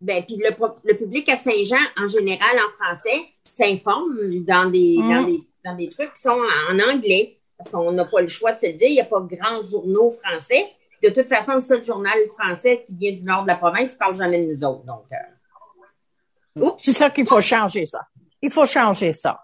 ben, 0.00 0.24
puis 0.24 0.38
le, 0.38 0.94
public 0.94 1.28
à 1.28 1.36
Saint-Jean, 1.36 1.76
en 1.98 2.08
général, 2.08 2.56
en 2.56 2.70
français, 2.82 3.26
s'informe 3.44 4.16
dans 4.44 4.70
des, 4.70 4.96
mm. 4.98 5.08
dans 5.08 5.24
des, 5.26 5.40
dans 5.64 5.76
des 5.76 5.88
trucs 5.88 6.14
qui 6.14 6.22
sont 6.22 6.40
en 6.70 6.78
anglais, 6.78 7.38
parce 7.58 7.70
qu'on 7.70 7.92
n'a 7.92 8.06
pas 8.06 8.22
le 8.22 8.26
choix 8.26 8.52
de 8.52 8.60
se 8.60 8.66
dire, 8.68 8.88
il 8.88 8.94
n'y 8.94 9.00
a 9.00 9.04
pas 9.04 9.20
de 9.20 9.36
grands 9.36 9.60
journaux 9.62 10.10
français. 10.12 10.64
De 11.02 11.10
toute 11.10 11.28
façon, 11.28 11.54
le 11.54 11.60
seul 11.60 11.82
journal 11.82 12.18
français 12.38 12.84
qui 12.86 12.94
vient 12.94 13.12
du 13.12 13.24
nord 13.24 13.42
de 13.42 13.48
la 13.48 13.56
province 13.56 13.94
ne 13.94 13.98
parle 13.98 14.16
jamais 14.16 14.46
de 14.46 14.52
nous 14.52 14.64
autres. 14.64 14.84
Donc, 14.84 15.04
euh... 15.12 16.70
C'est 16.78 16.92
ça 16.92 17.10
qu'il 17.10 17.26
faut 17.26 17.40
changer, 17.40 17.84
ça. 17.86 18.00
Il 18.40 18.50
faut 18.50 18.66
changer 18.66 19.12
ça. 19.12 19.38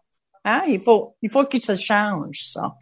Hein? 0.45 0.63
Il 0.69 0.83
faut, 0.83 1.17
il 1.21 1.31
faut 1.31 1.45
qu'il 1.45 1.63
se 1.63 1.75
change, 1.75 2.47
ça. 2.47 2.75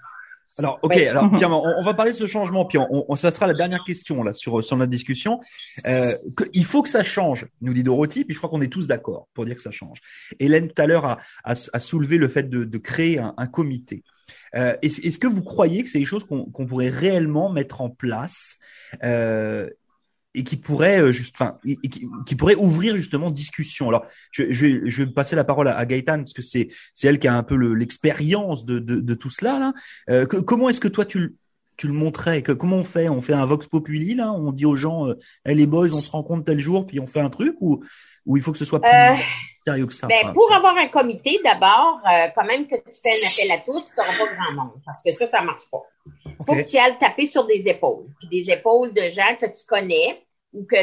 Alors, 0.59 0.79
ok. 0.83 0.97
Alors, 0.97 1.31
tiens, 1.37 1.51
on, 1.53 1.83
va 1.83 1.95
parler 1.95 2.13
de 2.13 2.17
ce 2.17 2.27
changement, 2.27 2.65
puis 2.65 2.79
on, 2.79 3.17
ça 3.17 3.31
sera 3.31 3.47
la 3.47 3.55
dernière 3.55 3.83
question 3.85 4.23
là 4.23 4.33
sur 4.33 4.63
sur 4.63 4.77
notre 4.77 4.91
discussion. 4.91 5.41
Euh, 5.87 6.13
il 6.53 6.65
faut 6.65 6.83
que 6.83 6.89
ça 6.89 7.03
change, 7.03 7.47
nous 7.61 7.75
dit 7.75 7.83
Dorothy, 7.83 8.25
puis 8.25 8.35
je 8.35 8.39
crois 8.39 8.51
qu'on 8.51 8.63
est 8.63 8.73
tous 8.73 8.87
d'accord 8.87 9.29
pour 9.35 9.45
dire 9.45 9.57
que 9.57 9.63
ça 9.63 9.71
change. 9.71 9.99
Hélène 10.39 10.69
tout 10.69 10.83
à 10.83 10.87
l'heure 10.87 11.05
a, 11.05 11.19
a, 11.45 11.81
soulevé 11.81 12.19
le 12.19 12.29
fait 12.29 12.49
de, 12.49 12.65
de 12.65 12.79
créer 12.79 13.19
un, 13.19 13.35
un 13.37 13.47
comité. 13.47 14.05
Euh, 14.57 14.77
est-ce, 14.83 15.19
que 15.19 15.27
vous 15.27 15.43
croyez 15.43 15.83
que 15.83 15.91
c'est 15.91 15.99
des 15.99 16.05
choses 16.05 16.25
qu'on, 16.25 16.45
qu'on 16.47 16.67
pourrait 16.67 16.89
réellement 16.89 17.51
mettre 17.51 17.81
en 17.81 17.91
place? 17.91 18.57
Euh, 19.03 19.69
et 20.35 20.45
qui 20.45 20.57
pourrait 20.57 21.01
euh, 21.01 21.13
juste, 21.13 21.37
enfin, 21.39 21.59
qui, 22.27 22.35
pourrait 22.35 22.57
ouvrir 22.57 22.97
justement 22.97 23.31
discussion. 23.31 23.89
Alors, 23.89 24.05
je, 24.31 24.51
je, 24.51 24.81
je 24.85 25.03
vais 25.05 25.11
passer 25.11 25.37
la 25.37 25.45
parole 25.45 25.69
à, 25.69 25.77
à 25.77 25.87
Gaëtan 25.87 26.19
parce 26.19 26.33
que 26.33 26.43
c'est 26.43 26.69
c'est 26.93 27.07
elle 27.07 27.19
qui 27.19 27.29
a 27.29 27.37
un 27.37 27.43
peu 27.43 27.57
l'expérience 27.57 28.65
de, 28.65 28.79
de, 28.79 28.97
de 28.97 29.15
tout 29.15 29.31
cela 29.31 29.59
là. 29.59 29.73
Euh, 30.11 30.27
comment 30.27 30.69
est-ce 30.69 30.81
que 30.81 30.89
toi 30.89 31.05
tu 31.05 31.35
tu 31.77 31.87
le 31.87 31.93
montrais 31.93 32.43
que, 32.43 32.53
Comment 32.53 32.77
on 32.77 32.85
fait? 32.85 33.09
On 33.09 33.21
fait 33.21 33.33
un 33.33 33.47
vox 33.47 33.67
populi 33.67 34.15
là? 34.15 34.33
On 34.33 34.53
dit 34.53 34.67
aux 34.67 34.77
gens, 34.77 35.09
euh, 35.09 35.15
les 35.47 35.67
boys, 35.67 35.89
on 35.93 36.01
se 36.01 36.11
rencontre 36.11 36.45
tel 36.45 36.59
jour 36.59 36.87
puis 36.87 37.01
on 37.01 37.07
fait 37.07 37.21
un 37.21 37.31
truc 37.31 37.57
ou 37.61 37.83
ou 38.27 38.37
il 38.39 38.43
faut 38.43 38.53
que 38.53 38.59
ce 38.59 38.65
soit 38.65 38.81
plus 38.81 38.91
euh, 38.91 39.15
sérieux 39.65 39.87
que 39.87 39.93
ça? 39.93 40.07
ben, 40.07 40.33
Pour 40.33 40.51
avoir 40.53 40.77
un 40.79 40.89
comité, 40.89 41.39
d'abord, 41.45 42.01
quand 42.35 42.45
même 42.45 42.67
que 42.67 42.77
tu 42.77 43.01
fais 43.03 43.11
un 43.11 43.29
appel 43.29 43.53
à 43.53 43.65
tous, 43.65 43.91
tu 43.91 44.01
n'auras 44.01 44.17
pas 44.17 44.35
grand 44.35 44.65
monde 44.65 44.81
parce 44.85 45.03
que 45.03 45.13
ça, 45.13 45.27
ça 45.27 45.43
marche 45.43 45.65
pas. 45.71 45.83
Il 46.27 46.47
faut 46.47 46.55
que 46.55 46.63
tu 46.63 46.79
ailles 46.79 46.97
taper 46.99 47.27
sur 47.27 47.47
des 47.47 47.69
épaules, 47.69 48.07
puis 48.19 48.29
des 48.29 48.51
épaules 48.51 48.95
de 48.95 49.11
gens 49.11 49.37
que 49.39 49.45
tu 49.45 49.67
connais, 49.69 50.25
ou 50.55 50.65
que 50.65 50.77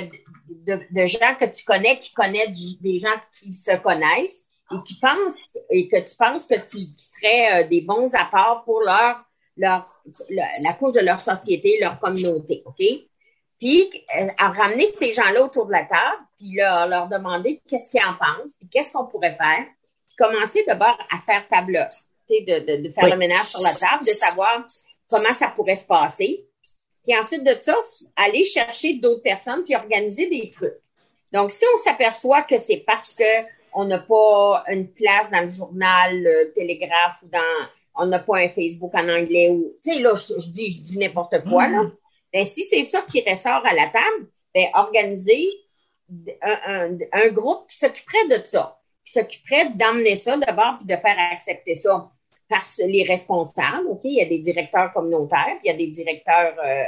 de, 0.50 1.06
gens 1.06 1.36
que 1.40 1.46
tu 1.46 1.64
connais 1.64 1.98
qui 1.98 2.14
connaissent 2.14 2.80
des 2.82 3.00
gens 3.00 3.16
qui 3.34 3.54
se 3.54 3.76
connaissent 3.78 4.46
et 4.72 4.84
qui 4.86 5.00
pensent 5.00 5.50
et 5.70 5.88
que 5.88 5.98
tu 5.98 6.16
penses 6.16 6.46
que 6.46 6.60
tu 6.60 6.78
serais 7.00 7.64
euh, 7.64 7.68
des 7.68 7.82
bons 7.82 8.14
apports 8.16 8.64
pour 8.66 8.82
leur 8.82 9.24
leur 9.62 10.04
la 10.30 10.74
couche 10.74 10.94
de 10.94 11.00
leur 11.00 11.22
société, 11.22 11.78
leur 11.80 12.00
communauté, 12.00 12.64
ok? 12.66 12.84
Puis 13.60 13.90
euh, 14.18 14.28
à 14.40 14.50
ramener 14.50 14.88
ces 14.88 15.14
gens-là 15.14 15.44
autour 15.44 15.68
de 15.68 15.72
la 15.72 15.86
table, 15.86 16.24
puis 16.38 16.56
leur, 16.56 16.88
leur 16.88 17.08
demander 17.08 17.62
qu'est-ce 17.68 17.92
qu'ils 17.92 18.02
en 18.02 18.14
pensent, 18.14 18.54
puis 18.60 18.68
qu'est-ce 18.68 18.92
qu'on 18.92 19.06
pourrait 19.06 19.36
faire, 19.36 19.66
puis 20.08 20.16
commencer 20.18 20.64
d'abord 20.66 20.98
à 21.12 21.20
faire 21.20 21.48
table, 21.48 21.88
de, 22.30 22.60
de, 22.60 22.88
de 22.88 22.90
faire 22.90 23.10
le 23.10 23.18
ménage 23.18 23.46
sur 23.46 23.62
la 23.62 23.76
table, 23.76 24.04
de 24.04 24.12
savoir 24.12 24.66
comment 25.10 25.34
ça 25.34 25.50
pourrait 25.50 25.76
se 25.76 25.86
passer, 25.86 26.46
puis 27.04 27.16
ensuite 27.18 27.44
de 27.44 27.56
ça, 27.62 27.76
aller 28.16 28.46
chercher 28.46 28.96
d'autres 28.96 29.24
personnes 29.24 29.64
puis 29.64 29.76
organiser 29.76 30.28
des 30.28 30.50
trucs. 30.50 30.80
Donc, 31.32 31.52
si 31.52 31.64
on 31.74 31.78
s'aperçoit 31.78 32.44
que 32.44 32.58
c'est 32.58 32.84
parce 32.86 33.14
que 33.14 33.24
on 33.74 33.86
n'a 33.86 34.00
pas 34.00 34.66
une 34.68 34.92
place 34.92 35.30
dans 35.32 35.42
le 35.42 35.48
journal 35.48 36.22
le 36.22 36.52
Télégraphe 36.54 37.20
ou 37.24 37.28
dans 37.28 37.68
on 37.96 38.06
n'a 38.06 38.20
pas 38.20 38.38
un 38.38 38.50
Facebook 38.50 38.92
en 38.94 39.10
anglais 39.10 39.50
ou 39.50 39.74
tu 39.84 39.94
sais 39.94 40.00
là 40.00 40.16
je, 40.16 40.50
dis 40.50 40.72
je 40.72 40.82
dis 40.82 40.98
n'importe 40.98 41.44
quoi 41.44 41.68
là. 41.68 41.84
Mm. 41.84 41.92
Ben 42.34 42.46
si 42.46 42.64
c'est 42.64 42.84
ça 42.84 43.02
qui 43.02 43.22
ressort 43.28 43.66
à 43.66 43.74
la 43.74 43.88
table, 43.88 44.28
ben 44.54 44.68
organiser 44.74 45.48
un, 46.42 46.98
un, 47.14 47.28
groupe 47.30 47.70
qui 47.70 47.78
s'occuperait 47.78 48.28
de 48.30 48.46
ça, 48.46 48.80
qui 49.06 49.14
s'occuperait 49.14 49.70
d'emmener 49.76 50.16
ça 50.16 50.38
d'abord 50.38 50.78
puis 50.78 50.88
de 50.88 50.96
faire 51.00 51.16
accepter 51.32 51.76
ça 51.76 52.12
par 52.52 52.64
les 52.86 53.04
responsables. 53.04 53.88
OK, 53.88 54.02
il 54.04 54.18
y 54.18 54.22
a 54.22 54.26
des 54.26 54.40
directeurs 54.40 54.92
communautaires, 54.94 55.58
puis 55.60 55.66
il 55.66 55.68
y 55.68 55.74
a 55.74 55.78
des 55.78 55.88
directeurs, 55.88 56.54
euh, 56.64 56.84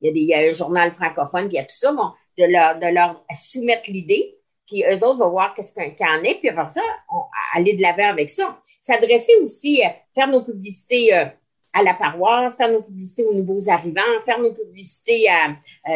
il, 0.00 0.06
y 0.06 0.10
a 0.10 0.12
des, 0.12 0.20
il 0.20 0.28
y 0.28 0.34
a 0.34 0.50
un 0.50 0.52
journal 0.52 0.92
francophone, 0.92 1.48
puis 1.48 1.56
il 1.56 1.60
y 1.60 1.62
a 1.62 1.64
tout 1.64 1.76
ça, 1.76 1.92
bon, 1.92 2.12
de 2.38 2.44
leur, 2.44 2.78
de 2.78 2.86
leur 2.86 3.24
soumettre 3.36 3.90
l'idée, 3.90 4.38
puis 4.66 4.84
eux 4.84 5.04
autres 5.04 5.18
vont 5.18 5.30
voir 5.30 5.54
qu'est-ce 5.54 5.74
qu'il 5.74 5.82
y 5.82 6.08
en 6.08 6.22
est, 6.22 6.36
puis 6.36 6.50
après 6.50 6.70
ça, 6.70 6.82
on, 7.12 7.22
aller 7.54 7.74
de 7.74 7.82
l'avant 7.82 8.08
avec 8.08 8.30
ça. 8.30 8.60
S'adresser 8.88 9.36
aussi, 9.42 9.82
euh, 9.84 9.88
faire 10.14 10.28
nos 10.28 10.42
publicités 10.42 11.14
euh, 11.14 11.26
à 11.74 11.82
la 11.82 11.92
paroisse, 11.92 12.56
faire 12.56 12.72
nos 12.72 12.82
publicités 12.82 13.24
aux 13.24 13.34
nouveaux 13.34 13.68
arrivants, 13.68 14.00
faire 14.24 14.38
nos 14.38 14.54
publicités 14.54 15.26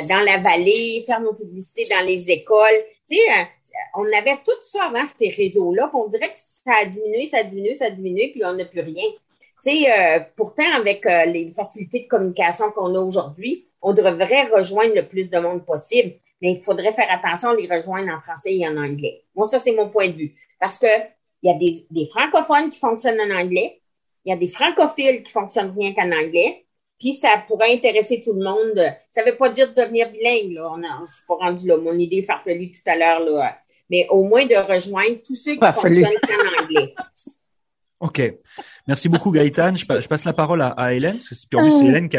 dans 0.08 0.20
la 0.20 0.36
vallée, 0.36 1.02
faire 1.06 1.20
nos 1.20 1.32
publicités 1.32 1.84
dans 1.90 2.06
les 2.06 2.30
écoles. 2.30 2.84
Tu 3.08 3.16
sais, 3.16 3.48
on 3.94 4.04
avait 4.04 4.36
tout 4.44 4.52
ça 4.62 4.84
avant 4.84 5.04
ces 5.06 5.30
réseaux-là, 5.30 5.90
on 5.94 6.08
dirait 6.08 6.30
que 6.30 6.36
ça 6.36 6.72
a 6.82 6.84
diminué, 6.84 7.26
ça 7.26 7.38
a 7.38 7.42
diminué, 7.44 7.74
ça 7.74 7.86
a 7.86 7.90
diminué, 7.90 8.30
puis 8.32 8.44
on 8.44 8.52
n'a 8.52 8.66
plus 8.66 8.82
rien. 8.82 9.08
Tu 9.62 9.70
sais, 9.70 9.90
euh, 9.90 10.20
pourtant, 10.36 10.70
avec 10.76 11.06
euh, 11.06 11.24
les 11.26 11.50
facilités 11.50 12.00
de 12.00 12.08
communication 12.08 12.70
qu'on 12.72 12.94
a 12.94 12.98
aujourd'hui, 12.98 13.68
on 13.80 13.92
devrait 13.92 14.44
rejoindre 14.54 14.94
le 14.94 15.06
plus 15.06 15.30
de 15.30 15.38
monde 15.38 15.64
possible, 15.64 16.14
mais 16.40 16.52
il 16.52 16.60
faudrait 16.60 16.92
faire 16.92 17.10
attention 17.10 17.50
à 17.50 17.54
les 17.54 17.68
rejoindre 17.68 18.12
en 18.12 18.20
français 18.20 18.54
et 18.56 18.66
en 18.66 18.76
anglais. 18.76 19.22
Moi, 19.34 19.46
ça, 19.46 19.58
c'est 19.58 19.72
mon 19.72 19.88
point 19.88 20.08
de 20.08 20.14
vue. 20.14 20.34
Parce 20.58 20.78
que 20.78 20.86
il 21.42 21.50
y 21.50 21.54
a 21.54 21.58
des, 21.58 21.86
des 21.90 22.06
francophones 22.06 22.70
qui 22.70 22.78
fonctionnent 22.78 23.20
en 23.20 23.34
anglais, 23.34 23.80
il 24.24 24.30
y 24.30 24.32
a 24.32 24.36
des 24.36 24.48
francophiles 24.48 25.22
qui 25.22 25.32
fonctionnent 25.32 25.74
rien 25.76 25.92
qu'en 25.94 26.10
anglais, 26.12 26.64
puis 26.98 27.14
ça 27.14 27.42
pourrait 27.48 27.72
intéresser 27.72 28.20
tout 28.20 28.32
le 28.32 28.44
monde. 28.44 28.94
Ça 29.10 29.24
veut 29.24 29.36
pas 29.36 29.48
dire 29.48 29.68
de 29.68 29.80
devenir 29.80 30.10
bilingue, 30.10 30.52
là. 30.52 30.70
On 30.70 30.82
a, 30.82 31.04
je 31.04 31.12
suis 31.12 31.26
pas 31.26 31.34
rendu 31.34 31.66
là. 31.66 31.76
Mon 31.78 31.94
idée 31.94 32.22
farfelue 32.22 32.70
tout 32.70 32.90
à 32.90 32.96
l'heure, 32.96 33.20
là 33.20 33.58
mais 33.92 34.06
au 34.08 34.24
moins 34.24 34.46
de 34.46 34.56
rejoindre 34.56 35.18
tous 35.24 35.34
ceux 35.34 35.52
qui 35.52 35.72
fonctionnent 35.72 36.06
en 36.06 36.62
anglais. 36.62 36.94
OK. 38.00 38.32
Merci 38.88 39.08
beaucoup, 39.08 39.30
Gaëtan. 39.30 39.74
Je, 39.74 39.86
passe 39.86 40.24
la 40.24 40.32
parole 40.32 40.62
à, 40.62 40.94
Hélène, 40.94 41.14
parce 41.14 41.28
que 41.28 41.34
c'est 41.34 41.86
Hélène 41.86 42.08
qui 42.08 42.16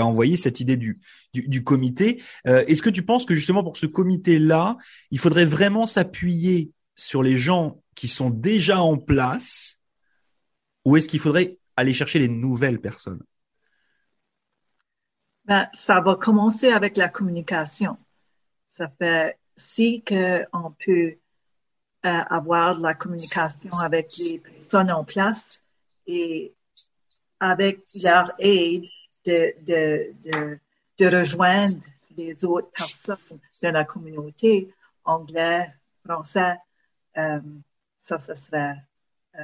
a, 0.00 0.06
envoyé 0.06 0.36
cette 0.36 0.60
idée 0.60 0.76
du, 0.76 1.00
du, 1.32 1.64
comité. 1.64 2.22
Euh, 2.46 2.64
est-ce 2.66 2.82
que 2.82 2.90
tu 2.90 3.02
penses 3.02 3.24
que 3.24 3.34
justement 3.34 3.64
pour 3.64 3.78
ce 3.78 3.86
comité-là, 3.86 4.76
il 5.10 5.18
faudrait 5.18 5.46
vraiment 5.46 5.86
s'appuyer 5.86 6.70
sur 6.94 7.22
les 7.22 7.38
gens 7.38 7.80
qui 7.96 8.06
sont 8.06 8.30
déjà 8.30 8.78
en 8.78 8.96
place, 8.96 9.80
ou 10.84 10.96
est-ce 10.96 11.08
qu'il 11.08 11.18
faudrait 11.18 11.58
aller 11.74 11.94
chercher 11.94 12.20
les 12.20 12.28
nouvelles 12.28 12.80
personnes? 12.80 13.24
Ben, 15.46 15.68
ça 15.72 16.00
va 16.00 16.14
commencer 16.14 16.68
avec 16.68 16.96
la 16.96 17.08
communication. 17.08 17.96
Ça 18.68 18.88
fait 18.98 19.38
si 19.56 20.04
on 20.52 20.70
peut 20.84 21.16
euh, 22.04 22.22
avoir 22.30 22.76
de 22.76 22.82
la 22.82 22.94
communication 22.94 23.70
avec 23.78 24.16
les 24.18 24.38
personnes 24.38 24.90
en 24.90 25.02
place 25.02 25.62
et 26.06 26.54
avec 27.40 27.80
leur 28.02 28.30
aide 28.38 28.84
de, 29.24 29.54
de, 29.62 30.14
de, 30.22 30.58
de 30.98 31.16
rejoindre 31.16 31.80
les 32.16 32.44
autres 32.44 32.70
personnes 32.70 33.40
de 33.62 33.68
la 33.68 33.84
communauté, 33.84 34.74
anglais, 35.04 35.72
français, 36.04 36.56
euh, 37.18 37.40
ça, 38.06 38.20
ça 38.20 38.36
serait, 38.36 38.76
euh, 39.36 39.42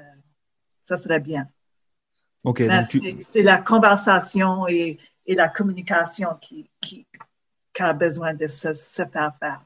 ça 0.84 0.96
serait 0.96 1.18
bien. 1.18 1.48
Ok. 2.44 2.62
C'est 3.20 3.42
la 3.42 3.58
conversation 3.58 4.68
et, 4.68 4.98
et 5.26 5.34
la 5.34 5.48
communication 5.48 6.28
qui, 6.40 6.70
qui, 6.80 7.06
qui 7.74 7.82
a 7.82 7.92
besoin 7.92 8.34
de 8.34 8.46
se, 8.46 8.72
se 8.72 9.04
faire 9.04 9.32
faire. 9.38 9.64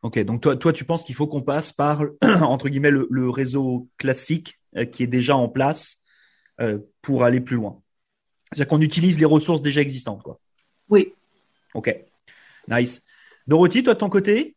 Ok, 0.00 0.18
donc 0.20 0.40
toi, 0.40 0.56
toi, 0.56 0.72
tu 0.72 0.84
penses 0.84 1.04
qu'il 1.04 1.14
faut 1.14 1.26
qu'on 1.26 1.42
passe 1.42 1.72
par 1.72 2.02
entre 2.42 2.68
guillemets 2.70 2.90
le, 2.90 3.28
réseau 3.28 3.88
classique 3.98 4.58
euh, 4.76 4.86
qui 4.86 5.02
est 5.02 5.06
déjà 5.06 5.36
en 5.36 5.48
place 5.48 5.96
euh, 6.60 6.78
pour 7.02 7.24
aller 7.24 7.40
plus 7.40 7.56
loin. 7.56 7.82
C'est-à-dire 8.52 8.68
qu'on 8.68 8.80
utilise 8.80 9.18
les 9.18 9.24
ressources 9.26 9.60
déjà 9.60 9.82
existantes, 9.82 10.22
quoi. 10.22 10.40
Oui. 10.88 11.12
Ok, 11.74 11.94
nice. 12.68 13.02
Dorothy, 13.46 13.82
toi 13.82 13.94
de 13.94 13.98
ton 13.98 14.08
côté 14.08 14.56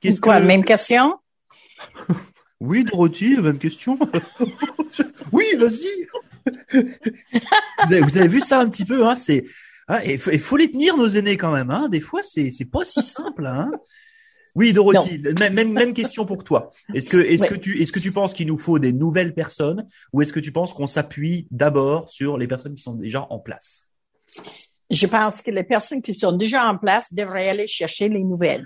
Qu'est-ce 0.00 0.20
quoi, 0.20 0.38
même 0.38 0.64
question? 0.64 1.18
Oui, 2.60 2.84
Dorothy, 2.84 3.36
même 3.36 3.58
question. 3.58 3.98
oui, 5.32 5.44
vas-y. 5.56 6.06
vous, 6.72 8.16
avez, 8.16 8.28
vu 8.28 8.40
ça 8.40 8.60
un 8.60 8.68
petit 8.68 8.84
peu, 8.84 9.06
hein 9.06 9.16
C'est 9.16 9.44
hein, 9.88 10.00
il 10.04 10.18
faut, 10.18 10.56
les 10.56 10.70
tenir 10.70 10.96
nos 10.96 11.08
aînés 11.08 11.36
quand 11.36 11.52
même, 11.52 11.70
hein 11.70 11.88
Des 11.88 12.00
fois, 12.00 12.22
c'est 12.22 12.50
c'est 12.50 12.64
pas 12.64 12.84
si 12.84 13.02
simple, 13.02 13.46
hein 13.46 13.70
oui, 14.54 14.72
Dorothy, 14.72 15.22
même, 15.38 15.72
même, 15.72 15.94
question 15.94 16.26
pour 16.26 16.42
toi. 16.42 16.68
Est-ce 16.92 17.08
que, 17.08 17.18
est-ce 17.18 17.46
que 17.46 17.54
tu, 17.54 17.80
est-ce 17.80 17.92
que 17.92 18.00
tu 18.00 18.10
penses 18.10 18.34
qu'il 18.34 18.48
nous 18.48 18.58
faut 18.58 18.80
des 18.80 18.92
nouvelles 18.92 19.32
personnes 19.32 19.86
ou 20.12 20.20
est-ce 20.20 20.32
que 20.32 20.40
tu 20.40 20.50
penses 20.50 20.74
qu'on 20.74 20.88
s'appuie 20.88 21.46
d'abord 21.52 22.10
sur 22.10 22.36
les 22.36 22.48
personnes 22.48 22.74
qui 22.74 22.82
sont 22.82 22.94
déjà 22.94 23.24
en 23.30 23.38
place? 23.38 23.84
je 24.90 25.06
pense 25.06 25.42
que 25.42 25.50
les 25.50 25.64
personnes 25.64 26.02
qui 26.02 26.14
sont 26.14 26.32
déjà 26.32 26.66
en 26.66 26.78
place 26.78 27.12
devraient 27.12 27.48
aller 27.48 27.66
chercher 27.66 28.08
les 28.08 28.24
nouvelles 28.24 28.64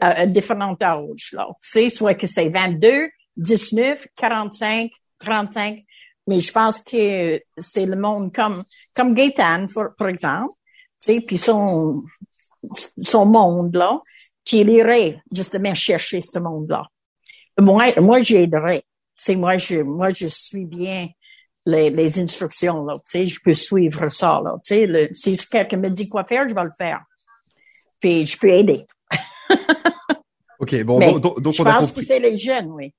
à, 0.00 0.26
différents 0.26 0.76
âges. 0.82 1.30
Là. 1.32 1.46
Tu 1.62 1.68
sais, 1.68 1.88
soit 1.88 2.14
que 2.14 2.26
c'est 2.26 2.48
22, 2.48 3.08
19, 3.36 4.06
45, 4.16 4.90
35. 5.18 5.78
Mais 6.26 6.40
je 6.40 6.52
pense 6.52 6.80
que 6.80 7.40
c'est 7.56 7.86
le 7.86 7.96
monde 7.96 8.32
comme 8.32 8.62
comme 8.94 9.14
Gaëtan, 9.14 9.66
par 9.98 10.08
exemple, 10.08 10.54
tu 11.02 11.14
sais, 11.14 11.20
puis 11.20 11.36
son 11.36 12.02
son 13.02 13.26
monde 13.26 13.74
là, 13.74 14.00
qui 14.44 14.60
irait 14.60 15.20
justement 15.34 15.74
chercher 15.74 16.20
ce 16.20 16.38
monde-là. 16.38 16.86
Moi, 17.58 17.92
moi, 18.00 18.22
j'aiderais. 18.22 18.84
C'est 19.16 19.36
moi, 19.36 19.56
je 19.58 19.82
moi, 19.82 20.10
je 20.10 20.26
suis 20.26 20.66
bien 20.66 21.08
les, 21.66 21.90
les 21.90 22.18
instructions, 22.18 22.84
là, 22.84 22.94
tu 22.98 23.02
sais, 23.06 23.26
je 23.26 23.40
peux 23.40 23.54
suivre 23.54 24.08
ça, 24.08 24.40
là, 24.42 24.56
tu 24.64 24.74
sais, 24.74 25.34
si 25.36 25.46
quelqu'un 25.46 25.76
me 25.76 25.90
dit 25.90 26.08
quoi 26.08 26.24
faire, 26.24 26.48
je 26.48 26.54
vais 26.54 26.64
le 26.64 26.70
faire. 26.76 27.00
Puis 28.00 28.26
je 28.26 28.38
peux 28.38 28.48
aider. 28.48 28.86
ok, 30.58 30.82
bon, 30.84 31.18
donc, 31.18 31.40
donc 31.40 31.54
je 31.54 31.62
pense 31.62 31.92
que 31.92 32.00
c'est 32.00 32.20
les 32.20 32.36
jeunes, 32.36 32.70
oui. 32.70 32.92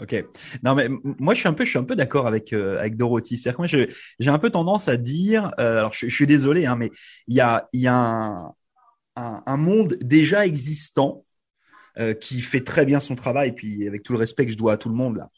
Ok. 0.00 0.24
Non 0.62 0.76
mais 0.76 0.88
moi 1.02 1.34
je 1.34 1.40
suis 1.40 1.48
un 1.48 1.54
peu 1.54 1.64
je 1.64 1.70
suis 1.70 1.78
un 1.78 1.84
peu 1.84 1.96
d'accord 1.96 2.28
avec 2.28 2.52
euh, 2.52 2.78
avec 2.78 2.96
Dorothy. 2.96 3.36
C'est-à-dire 3.36 3.56
que 3.56 3.76
moi 3.76 3.86
j'ai 4.20 4.30
un 4.30 4.38
peu 4.38 4.50
tendance 4.50 4.86
à 4.86 4.96
dire 4.96 5.50
euh, 5.58 5.78
alors 5.78 5.92
je, 5.92 6.06
je, 6.06 6.14
suis 6.14 6.26
désolé 6.28 6.66
hein 6.66 6.76
mais 6.76 6.92
il 7.26 7.34
y 7.34 7.40
a 7.40 7.68
il 7.72 7.80
y 7.80 7.88
a 7.88 7.94
un, 7.94 8.52
un, 9.16 9.42
un 9.44 9.56
monde 9.56 9.96
déjà 10.00 10.46
existant 10.46 11.24
euh, 11.98 12.14
qui 12.14 12.40
fait 12.42 12.62
très 12.62 12.84
bien 12.86 13.00
son 13.00 13.16
travail, 13.16 13.50
puis 13.50 13.88
avec 13.88 14.04
tout 14.04 14.12
le 14.12 14.20
respect 14.20 14.46
que 14.46 14.52
je 14.52 14.56
dois 14.56 14.74
à 14.74 14.76
tout 14.76 14.88
le 14.88 14.94
monde 14.94 15.16
là. 15.16 15.30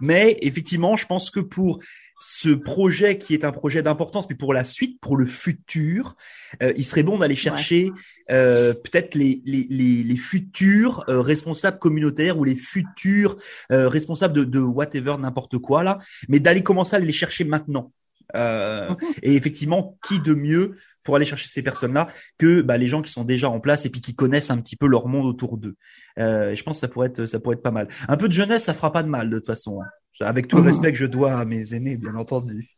Mais 0.00 0.36
effectivement, 0.42 0.96
je 0.96 1.06
pense 1.06 1.30
que 1.30 1.38
pour 1.38 1.78
ce 2.18 2.50
projet 2.50 3.18
qui 3.18 3.34
est 3.34 3.44
un 3.44 3.52
projet 3.52 3.82
d'importance, 3.82 4.28
mais 4.28 4.36
pour 4.36 4.52
la 4.52 4.64
suite, 4.64 5.00
pour 5.00 5.16
le 5.16 5.26
futur, 5.26 6.14
euh, 6.62 6.72
il 6.76 6.84
serait 6.84 7.02
bon 7.02 7.18
d'aller 7.18 7.36
chercher 7.36 7.92
euh, 8.30 8.74
peut-être 8.74 9.14
les, 9.14 9.40
les, 9.44 9.66
les, 9.70 10.02
les, 10.02 10.16
futurs 10.16 11.04
euh, 11.08 11.20
responsables 11.20 11.78
communautaires 11.78 12.38
ou 12.38 12.44
les 12.44 12.56
futurs 12.56 13.36
euh, 13.70 13.88
responsables 13.88 14.34
de, 14.34 14.44
de 14.44 14.60
whatever, 14.60 15.16
n'importe 15.18 15.58
quoi 15.58 15.82
là, 15.82 15.98
mais 16.28 16.40
d'aller 16.40 16.62
commencer 16.62 16.96
à 16.96 16.98
les 16.98 17.12
chercher 17.12 17.44
maintenant. 17.44 17.92
Euh, 18.36 18.94
et 19.22 19.34
effectivement, 19.34 19.98
qui 20.06 20.20
de 20.20 20.34
mieux 20.34 20.76
pour 21.02 21.16
aller 21.16 21.24
chercher 21.24 21.48
ces 21.48 21.62
personnes-là 21.62 22.08
que 22.36 22.60
bah, 22.60 22.76
les 22.76 22.86
gens 22.86 23.00
qui 23.00 23.10
sont 23.10 23.24
déjà 23.24 23.48
en 23.48 23.60
place 23.60 23.86
et 23.86 23.90
puis 23.90 24.00
qui 24.00 24.14
connaissent 24.14 24.50
un 24.50 24.58
petit 24.58 24.76
peu 24.76 24.86
leur 24.86 25.08
monde 25.08 25.26
autour 25.26 25.56
d'eux. 25.56 25.76
Euh, 26.18 26.54
je 26.54 26.62
pense 26.62 26.76
que 26.76 26.80
ça 26.80 26.88
pourrait 26.88 27.08
être 27.08 27.26
ça 27.26 27.40
pourrait 27.40 27.56
être 27.56 27.62
pas 27.62 27.70
mal. 27.70 27.88
Un 28.08 28.16
peu 28.16 28.28
de 28.28 28.32
jeunesse, 28.32 28.64
ça 28.64 28.74
fera 28.74 28.92
pas 28.92 29.02
de 29.02 29.08
mal 29.08 29.30
de 29.30 29.38
toute 29.38 29.46
façon. 29.46 29.80
Hein. 29.80 29.86
Avec 30.20 30.48
tout 30.48 30.56
le 30.56 30.62
respect 30.62 30.92
que 30.92 30.98
je 30.98 31.06
dois 31.06 31.38
à 31.38 31.44
mes 31.44 31.74
aînés, 31.74 31.96
bien 31.96 32.14
entendu. 32.16 32.76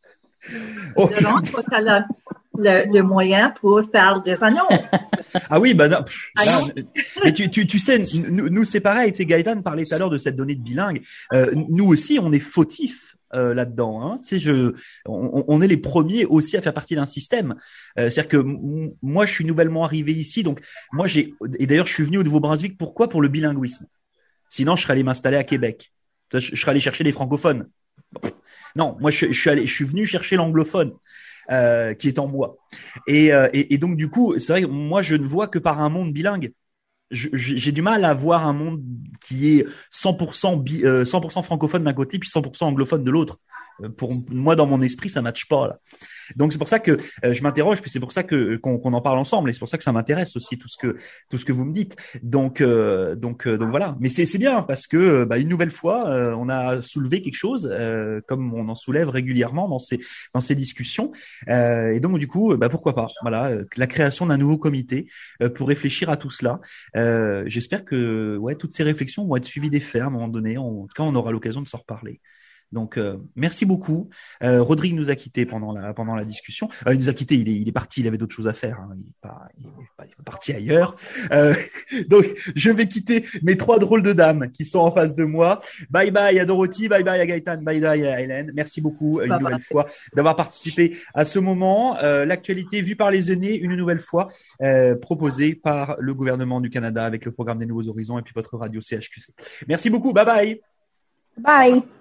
Oh. 0.97 1.09
le, 2.55 2.93
le, 2.93 3.03
moyen 3.03 3.51
pour 3.51 3.83
faire 3.91 4.23
des 4.23 4.43
annonces. 4.43 4.69
ah 5.51 5.61
oui, 5.61 5.75
bah 5.75 5.89
non. 5.89 5.99
mais 7.25 7.33
tu, 7.33 7.51
tu, 7.51 7.67
tu 7.67 7.79
sais, 7.79 8.03
nous, 8.31 8.49
nous 8.49 8.65
c'est 8.65 8.81
pareil. 8.81 9.13
Tu 9.13 9.19
sais, 9.19 9.27
Gaëtan 9.27 9.61
parlait 9.63 9.85
tout 9.85 9.95
à 9.95 9.99
l'heure 9.99 10.11
de 10.11 10.19
cette 10.19 10.37
donnée 10.37 10.55
de 10.55 10.63
bilingue. 10.63 11.03
Euh, 11.33 11.53
nous 11.69 11.87
aussi, 11.87 12.19
on 12.21 12.33
est 12.33 12.41
fautifs 12.41 13.10
euh, 13.35 13.55
là-dedans. 13.55 14.03
Hein. 14.03 14.19
Tu 14.23 14.29
sais, 14.29 14.39
je, 14.41 14.75
on, 15.07 15.45
on, 15.47 15.63
est 15.63 15.69
les 15.69 15.77
premiers 15.77 16.25
aussi 16.25 16.57
à 16.57 16.63
faire 16.63 16.75
partie 16.75 16.95
d'un 16.95 17.07
système. 17.07 17.55
Euh, 17.99 18.11
C'est-à-dire 18.11 18.29
que 18.29 18.37
moi, 19.03 19.27
je 19.27 19.33
suis 19.33 19.45
nouvellement 19.45 19.85
arrivé 19.85 20.13
ici, 20.13 20.43
donc 20.43 20.61
moi 20.93 21.07
j'ai 21.07 21.35
et 21.59 21.67
d'ailleurs 21.67 21.87
je 21.87 21.95
suis 21.95 22.05
venu 22.05 22.19
au 22.19 22.23
Nouveau-Brunswick. 22.23 22.77
Pourquoi? 22.77 23.09
Pour 23.09 23.23
le 23.23 23.29
bilinguisme. 23.29 23.87
Sinon, 24.49 24.77
je 24.77 24.83
serais 24.83 24.95
allé 24.95 25.05
m'installer 25.05 25.37
à 25.37 25.45
Québec. 25.45 25.93
Je, 26.33 26.57
serais 26.57 26.73
allé 26.73 26.81
chercher 26.81 27.05
des 27.05 27.13
francophones. 27.13 27.69
Non, 28.77 28.97
moi 29.01 29.11
je, 29.11 29.33
suis 29.33 29.51
allé, 29.51 29.67
je 29.67 29.73
suis 29.73 29.85
venu 29.85 30.07
chercher 30.07 30.37
l'anglophone. 30.37 30.93
Euh, 31.51 31.95
qui 31.95 32.07
est 32.07 32.21
en 32.21 32.29
moi. 32.29 32.59
Et, 33.09 33.33
euh, 33.33 33.49
et, 33.53 33.77
donc 33.77 33.97
du 33.97 34.09
coup, 34.09 34.39
c'est 34.39 34.53
vrai 34.53 34.67
moi 34.71 35.03
je 35.03 35.17
ne 35.17 35.25
vois 35.25 35.49
que 35.49 35.59
par 35.59 35.81
un 35.81 35.89
monde 35.89 36.13
bilingue 36.13 36.53
j'ai 37.11 37.73
du 37.73 37.83
mal 37.83 38.05
à 38.05 38.15
voir 38.15 38.47
un 38.47 38.53
monde 38.53 38.83
qui 39.21 39.59
est 39.59 39.67
100% 39.93 40.63
100% 41.05 41.43
francophone 41.43 41.85
d'un 41.85 41.93
côté 41.93 42.19
puis 42.19 42.29
100% 42.29 42.65
anglophone 42.65 43.05
de 43.05 43.11
l'autre. 43.11 43.39
Euh, 43.85 43.89
pour 43.89 44.13
moi, 44.29 44.57
dans 44.57 44.67
mon 44.67 44.81
esprit, 44.83 45.09
ça 45.09 45.23
matche 45.23 45.47
pas 45.49 45.69
là. 45.69 45.77
Donc 46.37 46.53
c'est 46.53 46.59
pour 46.59 46.69
ça 46.69 46.79
que 46.79 46.93
euh, 47.25 47.33
je 47.33 47.43
m'interroge, 47.43 47.83
puis 47.83 47.91
c'est 47.91 47.99
pour 47.99 48.13
ça 48.13 48.23
que 48.23 48.57
qu'on 48.57 48.93
en 48.93 49.01
parle 49.01 49.19
ensemble, 49.19 49.51
et 49.51 49.53
c'est 49.53 49.59
pour 49.59 49.69
ça 49.69 49.79
que 49.79 49.85
ça 49.85 49.93
m'intéresse 49.93 50.37
aussi 50.37 50.59
tout 50.59 50.69
ce 50.69 50.77
que 50.79 50.97
tout 51.29 51.39
ce 51.39 51.45
que 51.45 51.53
vous 51.53 51.65
me 51.65 51.73
dites. 51.73 51.97
Donc 52.23 52.61
euh, 52.61 53.17
donc 53.17 53.49
donc 53.49 53.71
voilà. 53.71 53.97
Mais 54.01 54.09
c'est 54.09 54.27
c'est 54.27 54.39
bien 54.39 54.63
parce 54.63 54.87
que 54.87 55.25
bah, 55.25 55.39
une 55.39 55.49
nouvelle 55.49 55.73
fois, 55.73 56.05
on 56.37 56.49
a 56.49 56.83
soulevé 56.83 57.23
quelque 57.23 57.35
chose, 57.35 57.73
comme 58.29 58.55
on 58.55 58.69
en 58.69 58.77
soulève 58.77 59.09
régulièrement 59.09 59.69
dans 59.69 59.79
ces 59.79 59.99
dans 60.35 60.41
ces 60.41 60.55
discussions. 60.55 61.13
et 61.49 61.99
donc 62.01 62.19
du 62.19 62.29
coup, 62.29 62.57
bah 62.57 62.69
pourquoi 62.69 62.95
pas. 62.95 63.09
Voilà, 63.23 63.51
la 63.77 63.87
création 63.87 64.27
d'un 64.27 64.39
nouveau 64.39 64.59
comité 64.59 65.09
pour 65.55 65.69
réfléchir 65.69 66.11
à 66.11 66.17
tout 66.17 66.31
cela. 66.31 66.61
J'espère 67.47 67.85
que 67.85 68.37
ouais 68.37 68.55
toutes 68.55 68.75
ces 68.75 68.85
réflexions 68.85 69.27
vont 69.27 69.37
être 69.37 69.45
suivies 69.45 69.71
des 69.71 69.81
faits 69.81 70.03
à 70.03 70.07
un 70.07 70.11
moment 70.11 70.29
donné. 70.29 70.59
En, 70.59 70.87
quand 70.95 71.09
on 71.09 71.15
aura 71.15 71.33
l'occasion 71.33 71.61
de 71.61 71.69
s'en 71.69 71.79
reparler. 71.79 72.21
Donc 72.73 72.97
euh, 72.97 73.17
merci 73.35 73.65
beaucoup. 73.65 74.09
Euh, 74.43 74.63
Rodrigue 74.63 74.95
nous 74.95 75.11
a 75.11 75.17
quitté 75.17 75.45
pendant 75.45 75.73
la 75.73 75.93
pendant 75.93 76.15
la 76.15 76.25
discussion. 76.25 76.69
Euh, 76.87 76.95
il 76.95 77.01
nous 77.01 77.09
a 77.09 77.13
quitté, 77.13 77.35
il 77.35 77.49
est, 77.49 77.55
il 77.55 77.69
est 77.69 77.73
parti, 77.73 78.01
il 78.01 78.07
avait 78.07 78.19
d'autres 78.19 78.35
choses 78.35 78.49
à 78.49 78.53
faire. 78.53 78.79
Hein. 78.81 78.91
Il, 78.97 79.09
est 79.09 79.15
pas, 79.21 79.43
il, 79.59 79.67
est 79.67 79.71
pas, 79.97 80.05
il 80.07 80.11
est 80.11 80.25
parti 80.25 80.53
ailleurs. 80.53 80.95
Euh, 81.33 81.55
donc 82.09 82.27
je 82.55 82.71
vais 82.71 82.87
quitter 82.87 83.25
mes 83.43 83.57
trois 83.57 83.79
drôles 83.79 84.03
de 84.03 84.13
dames 84.13 84.51
qui 84.53 84.65
sont 84.65 84.79
en 84.79 84.93
face 84.93 85.15
de 85.15 85.25
moi. 85.25 85.61
Bye 85.91 86.11
bye 86.11 86.39
à 86.39 86.45
Dorothy, 86.45 86.89
bye 86.89 87.03
bye 87.03 87.21
à 87.21 87.27
Gaëtan, 87.27 87.63
bye 87.63 87.81
bye 87.81 88.07
à 88.07 88.21
Hélène. 88.21 88.53
Merci 88.55 88.81
beaucoup 88.81 89.21
une 89.21 89.37
nouvelle 89.37 89.61
fois 89.61 89.87
d'avoir 90.15 90.37
participé 90.37 90.97
à 91.15 91.25
ce 91.25 91.39
moment. 91.39 91.97
L'actualité 92.01 92.83
vue 92.83 92.97
par 92.97 93.11
les 93.11 93.33
aînés, 93.33 93.57
une 93.57 93.75
nouvelle 93.75 94.01
fois 94.01 94.29
proposée 95.03 95.55
par 95.55 95.97
le 95.99 96.15
gouvernement 96.15 96.61
du 96.61 96.71
Canada 96.71 97.05
avec 97.05 97.25
le 97.25 97.33
programme 97.33 97.59
des 97.59 97.67
Nouveaux 97.67 97.89
Horizons 97.89 98.19
et 98.19 98.23
puis 98.23 98.33
votre 98.35 98.57
radio 98.57 98.81
CHQC. 98.81 99.33
Merci 99.67 99.91
beaucoup. 99.91 100.13
Bye 100.13 100.25
bye. 100.25 100.61
Bye. 101.39 102.00